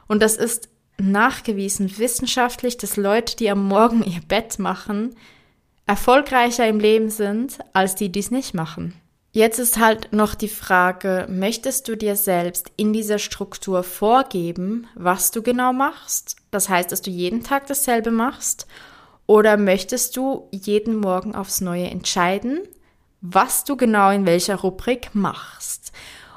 Und 0.08 0.24
das 0.24 0.38
ist 0.38 0.70
nachgewiesen 0.98 2.00
wissenschaftlich, 2.00 2.78
dass 2.78 2.98
Leute, 2.98 3.36
die 3.36 3.52
am 3.52 3.68
Morgen 3.68 4.02
ihr 4.02 4.22
Bett 4.28 4.58
machen, 4.58 5.16
erfolgreicher 5.86 6.68
im 6.68 6.80
Leben 6.80 7.12
sind, 7.12 7.60
als 7.74 7.94
die, 7.94 8.12
die 8.12 8.22
es 8.22 8.32
nicht 8.32 8.56
machen. 8.56 8.96
Jetzt 9.34 9.60
ist 9.60 9.78
halt 9.78 10.14
noch 10.14 10.34
die 10.34 10.48
Frage, 10.48 11.28
möchtest 11.30 11.88
du 11.88 11.96
dir 11.96 12.16
selbst 12.16 12.72
in 12.76 12.92
dieser 12.92 13.20
Struktur 13.20 13.84
vorgeben, 13.84 14.88
was 14.96 15.30
du 15.30 15.44
genau 15.44 15.74
machst? 15.74 16.38
Das 16.56 16.70
heißt, 16.70 16.89
dass 16.89 17.02
du 17.02 17.10
jeden 17.10 17.44
Tag 17.44 17.68
dasselbe 17.68 18.12
machst? 18.12 18.65
Oder 19.28 19.58
möchtest 19.58 20.15
du 20.15 20.48
jeden 20.52 20.96
Morgen 20.96 21.36
aufs 21.36 21.60
Neue 21.60 21.89
entscheiden, 21.89 22.62
was 23.20 23.65
du 23.65 23.76
genau 23.76 24.10
in 24.12 24.26
welcher 24.26 24.56
Rubrik 24.56 25.10
machst? 25.13 25.91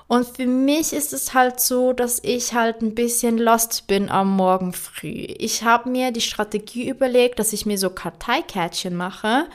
Und 0.09 0.26
für 0.26 0.46
mich 0.46 0.92
ist 0.92 1.12
es 1.12 1.35
halt 1.35 1.61
so, 1.61 1.92
dass 1.92 2.18
ich 2.24 2.52
halt 2.52 2.83
ein 2.83 2.96
bisschen 2.96 3.38
lost 3.38 3.87
bin 3.87 4.09
am 4.09 4.35
Morgen 4.35 4.72
früh. 4.72 5.26
Ich 5.38 5.62
habe 5.62 5.88
mir 5.88 6.11
die 6.11 6.20
Strategie 6.20 6.88
überlegt, 6.88 7.38
dass 7.38 7.52
ich 7.52 7.64
mir 7.64 7.78
so 7.78 7.88
Karteikärtchen 7.88 8.96
mache 8.96 9.46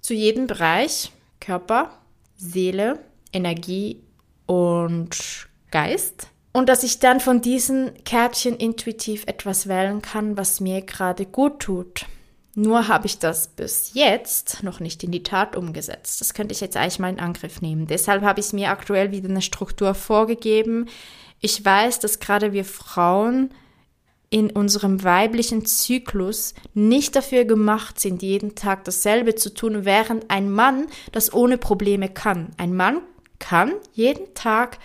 zu 0.00 0.14
jedem 0.14 0.46
Bereich, 0.46 1.12
Körper, 1.38 1.90
Seele, 2.38 2.98
Energie 3.30 4.00
und 4.46 5.48
Geist. 5.70 6.31
Und 6.52 6.68
dass 6.68 6.82
ich 6.82 6.98
dann 6.98 7.20
von 7.20 7.40
diesen 7.40 7.92
Kärtchen 8.04 8.56
intuitiv 8.56 9.24
etwas 9.26 9.68
wählen 9.68 10.02
kann, 10.02 10.36
was 10.36 10.60
mir 10.60 10.82
gerade 10.82 11.24
gut 11.24 11.60
tut. 11.60 12.06
Nur 12.54 12.88
habe 12.88 13.06
ich 13.06 13.18
das 13.18 13.48
bis 13.48 13.92
jetzt 13.94 14.62
noch 14.62 14.78
nicht 14.78 15.02
in 15.02 15.10
die 15.10 15.22
Tat 15.22 15.56
umgesetzt. 15.56 16.20
Das 16.20 16.34
könnte 16.34 16.52
ich 16.52 16.60
jetzt 16.60 16.76
eigentlich 16.76 16.98
mal 16.98 17.08
in 17.08 17.20
Angriff 17.20 17.62
nehmen. 17.62 17.86
Deshalb 17.86 18.22
habe 18.22 18.40
ich 18.40 18.52
mir 18.52 18.68
aktuell 18.68 19.10
wieder 19.10 19.30
eine 19.30 19.40
Struktur 19.40 19.94
vorgegeben. 19.94 20.86
Ich 21.40 21.64
weiß, 21.64 22.00
dass 22.00 22.20
gerade 22.20 22.52
wir 22.52 22.66
Frauen 22.66 23.54
in 24.28 24.50
unserem 24.50 25.02
weiblichen 25.02 25.64
Zyklus 25.64 26.54
nicht 26.74 27.16
dafür 27.16 27.46
gemacht 27.46 27.98
sind, 27.98 28.22
jeden 28.22 28.54
Tag 28.54 28.84
dasselbe 28.84 29.34
zu 29.34 29.52
tun, 29.52 29.84
während 29.86 30.30
ein 30.30 30.50
Mann 30.50 30.86
das 31.12 31.32
ohne 31.32 31.56
Probleme 31.56 32.10
kann. 32.10 32.50
Ein 32.58 32.74
Mann 32.74 33.00
kann 33.38 33.72
jeden 33.92 34.34
Tag 34.34 34.78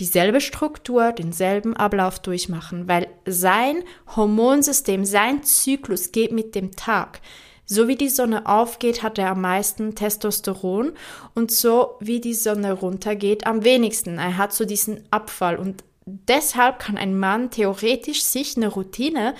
dieselbe 0.00 0.40
Struktur, 0.40 1.12
denselben 1.12 1.76
Ablauf 1.76 2.20
durchmachen, 2.20 2.88
weil 2.88 3.08
sein 3.26 3.82
Hormonsystem, 4.14 5.04
sein 5.04 5.42
Zyklus 5.42 6.12
geht 6.12 6.32
mit 6.32 6.54
dem 6.54 6.76
Tag. 6.76 7.20
So 7.64 7.86
wie 7.86 7.96
die 7.96 8.08
Sonne 8.08 8.46
aufgeht, 8.46 9.02
hat 9.02 9.18
er 9.18 9.30
am 9.30 9.42
meisten 9.42 9.94
Testosteron 9.94 10.92
und 11.34 11.50
so 11.50 11.96
wie 12.00 12.20
die 12.20 12.34
Sonne 12.34 12.72
runtergeht, 12.72 13.46
am 13.46 13.62
wenigsten. 13.62 14.18
Er 14.18 14.38
hat 14.38 14.54
so 14.54 14.64
diesen 14.64 15.02
Abfall 15.10 15.56
und 15.56 15.84
deshalb 16.06 16.78
kann 16.78 16.96
ein 16.96 17.18
Mann 17.18 17.50
theoretisch 17.50 18.22
sich 18.22 18.56
eine 18.56 18.68
Routine, 18.68 19.34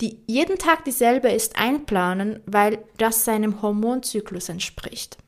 die 0.00 0.18
jeden 0.26 0.58
Tag 0.58 0.84
dieselbe 0.84 1.30
ist, 1.30 1.58
einplanen, 1.58 2.40
weil 2.46 2.78
das 2.98 3.24
seinem 3.24 3.62
Hormonzyklus 3.62 4.48
entspricht. 4.48 5.18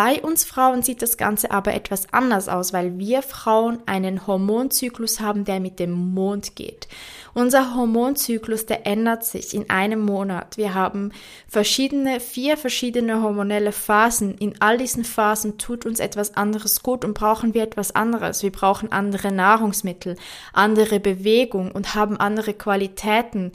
Bei 0.00 0.22
uns 0.22 0.44
Frauen 0.44 0.84
sieht 0.84 1.02
das 1.02 1.16
Ganze 1.16 1.50
aber 1.50 1.74
etwas 1.74 2.12
anders 2.12 2.48
aus, 2.48 2.72
weil 2.72 3.00
wir 3.00 3.20
Frauen 3.20 3.80
einen 3.86 4.28
Hormonzyklus 4.28 5.18
haben, 5.18 5.44
der 5.44 5.58
mit 5.58 5.80
dem 5.80 5.90
Mond 5.90 6.54
geht. 6.54 6.86
Unser 7.34 7.74
Hormonzyklus, 7.74 8.64
der 8.64 8.86
ändert 8.86 9.24
sich 9.24 9.54
in 9.54 9.68
einem 9.70 10.00
Monat. 10.00 10.56
Wir 10.56 10.74
haben 10.74 11.10
verschiedene, 11.48 12.20
vier 12.20 12.56
verschiedene 12.56 13.22
hormonelle 13.24 13.72
Phasen. 13.72 14.38
In 14.38 14.60
all 14.60 14.78
diesen 14.78 15.04
Phasen 15.04 15.58
tut 15.58 15.84
uns 15.84 15.98
etwas 15.98 16.36
anderes 16.36 16.84
gut 16.84 17.04
und 17.04 17.14
brauchen 17.14 17.52
wir 17.52 17.64
etwas 17.64 17.96
anderes. 17.96 18.44
Wir 18.44 18.52
brauchen 18.52 18.92
andere 18.92 19.32
Nahrungsmittel, 19.32 20.14
andere 20.52 21.00
Bewegung 21.00 21.72
und 21.72 21.96
haben 21.96 22.16
andere 22.18 22.54
Qualitäten 22.54 23.50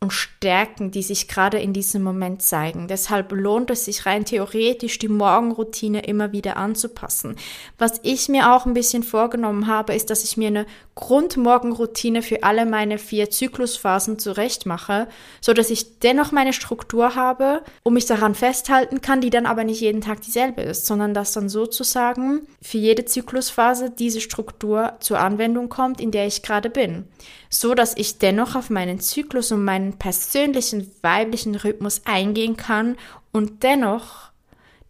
und 0.00 0.12
Stärken, 0.12 0.92
die 0.92 1.02
sich 1.02 1.26
gerade 1.26 1.58
in 1.58 1.72
diesem 1.72 2.02
Moment 2.02 2.40
zeigen. 2.42 2.86
Deshalb 2.86 3.32
lohnt 3.32 3.70
es 3.70 3.84
sich 3.84 4.06
rein 4.06 4.24
theoretisch, 4.24 4.98
die 5.00 5.08
Morgenroutine 5.08 6.06
immer 6.06 6.30
wieder 6.30 6.56
anzupassen. 6.56 7.34
Was 7.78 8.00
ich 8.04 8.28
mir 8.28 8.52
auch 8.52 8.64
ein 8.64 8.74
bisschen 8.74 9.02
vorgenommen 9.02 9.66
habe, 9.66 9.94
ist, 9.94 10.10
dass 10.10 10.22
ich 10.22 10.36
mir 10.36 10.48
eine 10.48 10.66
Grundmorgenroutine 10.94 12.22
für 12.22 12.44
alle 12.44 12.64
meine 12.66 12.98
vier 12.98 13.30
Zyklusphasen 13.30 14.18
zurechtmache, 14.18 15.08
so 15.40 15.52
dass 15.52 15.70
ich 15.70 15.98
dennoch 15.98 16.30
meine 16.30 16.52
Struktur 16.52 17.16
habe 17.16 17.62
und 17.82 17.94
mich 17.94 18.06
daran 18.06 18.36
festhalten 18.36 19.00
kann, 19.00 19.20
die 19.20 19.30
dann 19.30 19.46
aber 19.46 19.64
nicht 19.64 19.80
jeden 19.80 20.00
Tag 20.00 20.20
dieselbe 20.20 20.62
ist, 20.62 20.86
sondern 20.86 21.14
dass 21.14 21.32
dann 21.32 21.48
sozusagen 21.48 22.46
für 22.62 22.78
jede 22.78 23.04
Zyklusphase 23.04 23.90
diese 23.90 24.20
Struktur 24.20 24.94
zur 25.00 25.18
Anwendung 25.18 25.68
kommt, 25.68 26.00
in 26.00 26.10
der 26.10 26.26
ich 26.26 26.42
gerade 26.42 26.70
bin, 26.70 27.04
so 27.50 27.74
dass 27.74 27.96
ich 27.96 28.18
dennoch 28.18 28.54
auf 28.54 28.70
meinen 28.70 29.00
Zyklus 29.00 29.52
und 29.52 29.64
meinen 29.64 29.87
persönlichen 29.96 30.90
weiblichen 31.02 31.54
Rhythmus 31.54 32.02
eingehen 32.04 32.56
kann 32.56 32.96
und 33.32 33.62
dennoch 33.62 34.30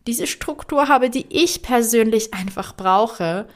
diese 0.06 0.26
Struktur 0.26 0.88
habe, 0.88 1.10
die 1.10 1.26
ich 1.28 1.62
persönlich 1.62 2.32
einfach 2.32 2.74
brauche, 2.74 3.46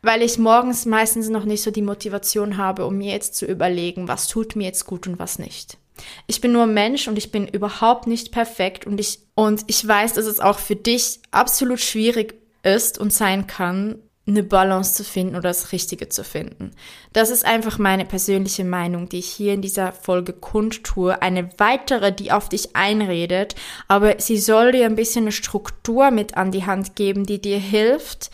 weil 0.00 0.22
ich 0.22 0.38
morgens 0.38 0.86
meistens 0.86 1.28
noch 1.28 1.44
nicht 1.44 1.62
so 1.62 1.70
die 1.70 1.82
Motivation 1.82 2.56
habe, 2.56 2.86
um 2.86 2.98
mir 2.98 3.12
jetzt 3.12 3.34
zu 3.34 3.46
überlegen, 3.46 4.08
was 4.08 4.28
tut 4.28 4.56
mir 4.56 4.64
jetzt 4.64 4.86
gut 4.86 5.06
und 5.06 5.18
was 5.18 5.38
nicht. 5.38 5.78
Ich 6.26 6.40
bin 6.40 6.52
nur 6.52 6.66
Mensch 6.66 7.08
und 7.08 7.18
ich 7.18 7.30
bin 7.30 7.46
überhaupt 7.46 8.06
nicht 8.06 8.32
perfekt 8.32 8.86
und 8.86 8.98
ich, 8.98 9.20
und 9.34 9.64
ich 9.66 9.86
weiß, 9.86 10.14
dass 10.14 10.26
es 10.26 10.40
auch 10.40 10.58
für 10.58 10.76
dich 10.76 11.20
absolut 11.30 11.80
schwierig 11.80 12.34
ist 12.62 12.98
und 12.98 13.12
sein 13.12 13.46
kann, 13.46 13.98
eine 14.26 14.44
Balance 14.44 14.94
zu 14.94 15.04
finden 15.04 15.34
oder 15.34 15.48
das 15.48 15.72
Richtige 15.72 16.08
zu 16.08 16.22
finden. 16.22 16.72
Das 17.12 17.30
ist 17.30 17.44
einfach 17.44 17.78
meine 17.78 18.04
persönliche 18.04 18.64
Meinung, 18.64 19.08
die 19.08 19.18
ich 19.18 19.28
hier 19.28 19.52
in 19.52 19.62
dieser 19.62 19.92
Folge 19.92 20.32
kundtue. 20.32 21.20
Eine 21.22 21.50
weitere, 21.58 22.12
die 22.12 22.30
auf 22.30 22.48
dich 22.48 22.76
einredet, 22.76 23.56
aber 23.88 24.20
sie 24.20 24.38
soll 24.38 24.72
dir 24.72 24.86
ein 24.86 24.94
bisschen 24.94 25.24
eine 25.24 25.32
Struktur 25.32 26.12
mit 26.12 26.36
an 26.36 26.52
die 26.52 26.64
Hand 26.66 26.94
geben, 26.94 27.26
die 27.26 27.40
dir 27.40 27.58
hilft, 27.58 28.30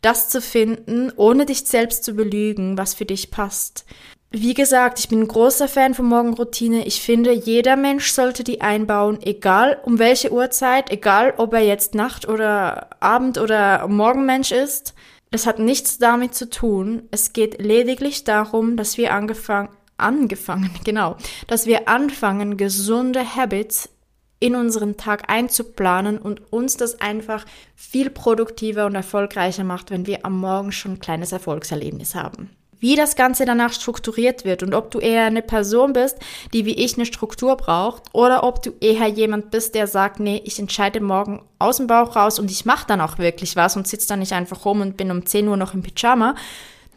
das 0.00 0.28
zu 0.28 0.40
finden, 0.40 1.12
ohne 1.16 1.44
dich 1.46 1.64
selbst 1.64 2.04
zu 2.04 2.14
belügen, 2.14 2.78
was 2.78 2.94
für 2.94 3.04
dich 3.04 3.30
passt. 3.30 3.84
Wie 4.34 4.54
gesagt, 4.54 4.98
ich 4.98 5.08
bin 5.08 5.20
ein 5.20 5.28
großer 5.28 5.68
Fan 5.68 5.92
von 5.92 6.06
Morgenroutine. 6.06 6.86
Ich 6.86 7.02
finde, 7.02 7.32
jeder 7.32 7.76
Mensch 7.76 8.12
sollte 8.12 8.44
die 8.44 8.62
einbauen, 8.62 9.18
egal 9.22 9.78
um 9.84 9.98
welche 9.98 10.32
Uhrzeit, 10.32 10.90
egal 10.90 11.34
ob 11.36 11.52
er 11.52 11.60
jetzt 11.60 11.94
Nacht 11.94 12.26
oder 12.26 12.88
Abend 13.00 13.36
oder 13.36 13.86
Morgenmensch 13.88 14.50
ist. 14.50 14.94
Das 15.32 15.46
hat 15.46 15.58
nichts 15.58 15.98
damit 15.98 16.34
zu 16.34 16.48
tun. 16.48 17.08
Es 17.10 17.32
geht 17.32 17.60
lediglich 17.60 18.22
darum, 18.22 18.76
dass 18.76 18.98
wir 18.98 19.14
angefangen, 19.14 19.70
angefangen, 19.96 20.70
genau, 20.84 21.16
dass 21.48 21.66
wir 21.66 21.88
anfangen, 21.88 22.56
gesunde 22.56 23.34
Habits 23.34 23.88
in 24.40 24.54
unseren 24.54 24.96
Tag 24.96 25.30
einzuplanen 25.30 26.18
und 26.18 26.52
uns 26.52 26.76
das 26.76 27.00
einfach 27.00 27.46
viel 27.74 28.10
produktiver 28.10 28.86
und 28.86 28.94
erfolgreicher 28.94 29.64
macht, 29.64 29.90
wenn 29.90 30.06
wir 30.06 30.26
am 30.26 30.38
Morgen 30.38 30.70
schon 30.70 30.92
ein 30.92 31.00
kleines 31.00 31.32
Erfolgserlebnis 31.32 32.14
haben 32.14 32.50
wie 32.82 32.96
das 32.96 33.14
Ganze 33.14 33.44
danach 33.44 33.72
strukturiert 33.72 34.44
wird 34.44 34.64
und 34.64 34.74
ob 34.74 34.90
du 34.90 34.98
eher 34.98 35.24
eine 35.24 35.40
Person 35.40 35.92
bist, 35.92 36.18
die 36.52 36.66
wie 36.66 36.74
ich 36.74 36.94
eine 36.94 37.06
Struktur 37.06 37.56
braucht 37.56 38.02
oder 38.12 38.42
ob 38.42 38.60
du 38.60 38.72
eher 38.80 39.06
jemand 39.06 39.52
bist, 39.52 39.76
der 39.76 39.86
sagt, 39.86 40.18
nee, 40.18 40.42
ich 40.44 40.58
entscheide 40.58 41.00
morgen 41.00 41.42
aus 41.60 41.76
dem 41.76 41.86
Bauch 41.86 42.16
raus 42.16 42.40
und 42.40 42.50
ich 42.50 42.64
mache 42.64 42.88
dann 42.88 43.00
auch 43.00 43.18
wirklich 43.18 43.54
was 43.54 43.76
und 43.76 43.86
sitze 43.86 44.08
dann 44.08 44.18
nicht 44.18 44.32
einfach 44.32 44.64
rum 44.64 44.80
und 44.80 44.96
bin 44.96 45.12
um 45.12 45.24
10 45.24 45.46
Uhr 45.46 45.56
noch 45.56 45.74
im 45.74 45.82
Pyjama, 45.82 46.34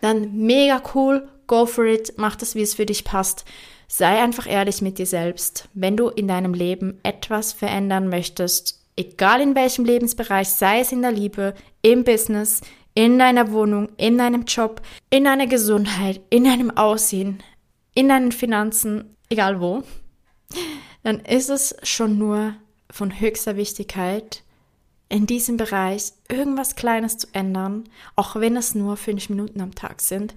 dann 0.02 0.36
mega 0.36 0.82
cool, 0.96 1.28
go 1.46 1.68
for 1.68 1.86
it, 1.86 2.14
mach 2.18 2.36
das, 2.36 2.56
wie 2.56 2.64
es 2.64 2.74
für 2.74 2.88
dich 2.88 3.04
passt. 3.04 3.46
Sei 3.88 4.20
einfach 4.20 4.50
ehrlich 4.50 4.82
mit 4.82 4.98
dir 4.98 5.06
selbst. 5.06 5.70
Wenn 5.76 5.96
du 5.96 6.10
in 6.10 6.28
deinem 6.28 6.56
Leben 6.56 7.00
etwas 7.04 7.54
verändern 7.54 8.10
möchtest, 8.10 8.82
egal 8.98 9.40
in 9.40 9.54
welchem 9.54 9.86
Lebensbereich, 9.86 10.50
sei 10.50 10.80
es 10.80 10.92
in 10.92 11.04
der 11.04 11.12
Liebe, 11.12 11.54
im 11.84 12.04
Business, 12.04 12.62
in 12.96 13.20
deiner 13.20 13.52
Wohnung, 13.52 13.90
in 13.98 14.18
deinem 14.18 14.46
Job, 14.46 14.82
in 15.12 15.26
deiner 15.26 15.46
Gesundheit, 15.46 16.22
in 16.32 16.46
deinem 16.46 16.76
Aussehen, 16.76 17.44
in 17.94 18.10
deinen 18.10 18.32
Finanzen, 18.32 19.16
egal 19.30 19.62
wo, 19.62 19.84
dann 21.04 21.20
ist 21.20 21.50
es 21.50 21.76
schon 21.84 22.18
nur 22.18 22.56
von 22.90 23.20
höchster 23.20 23.58
Wichtigkeit, 23.58 24.44
in 25.10 25.28
diesem 25.28 25.58
Bereich 25.58 26.14
irgendwas 26.30 26.76
Kleines 26.76 27.18
zu 27.18 27.28
ändern, 27.34 27.84
auch 28.16 28.38
wenn 28.38 28.58
es 28.58 28.74
nur 28.74 28.98
fünf 28.98 29.30
Minuten 29.30 29.62
am 29.62 29.76
Tag 29.76 30.02
sind, 30.02 30.34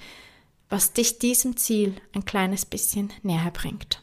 was 0.68 0.92
dich 0.92 1.18
diesem 1.18 1.56
Ziel 1.56 1.94
ein 2.14 2.24
kleines 2.24 2.66
bisschen 2.66 3.12
näher 3.22 3.50
bringt. 3.52 4.02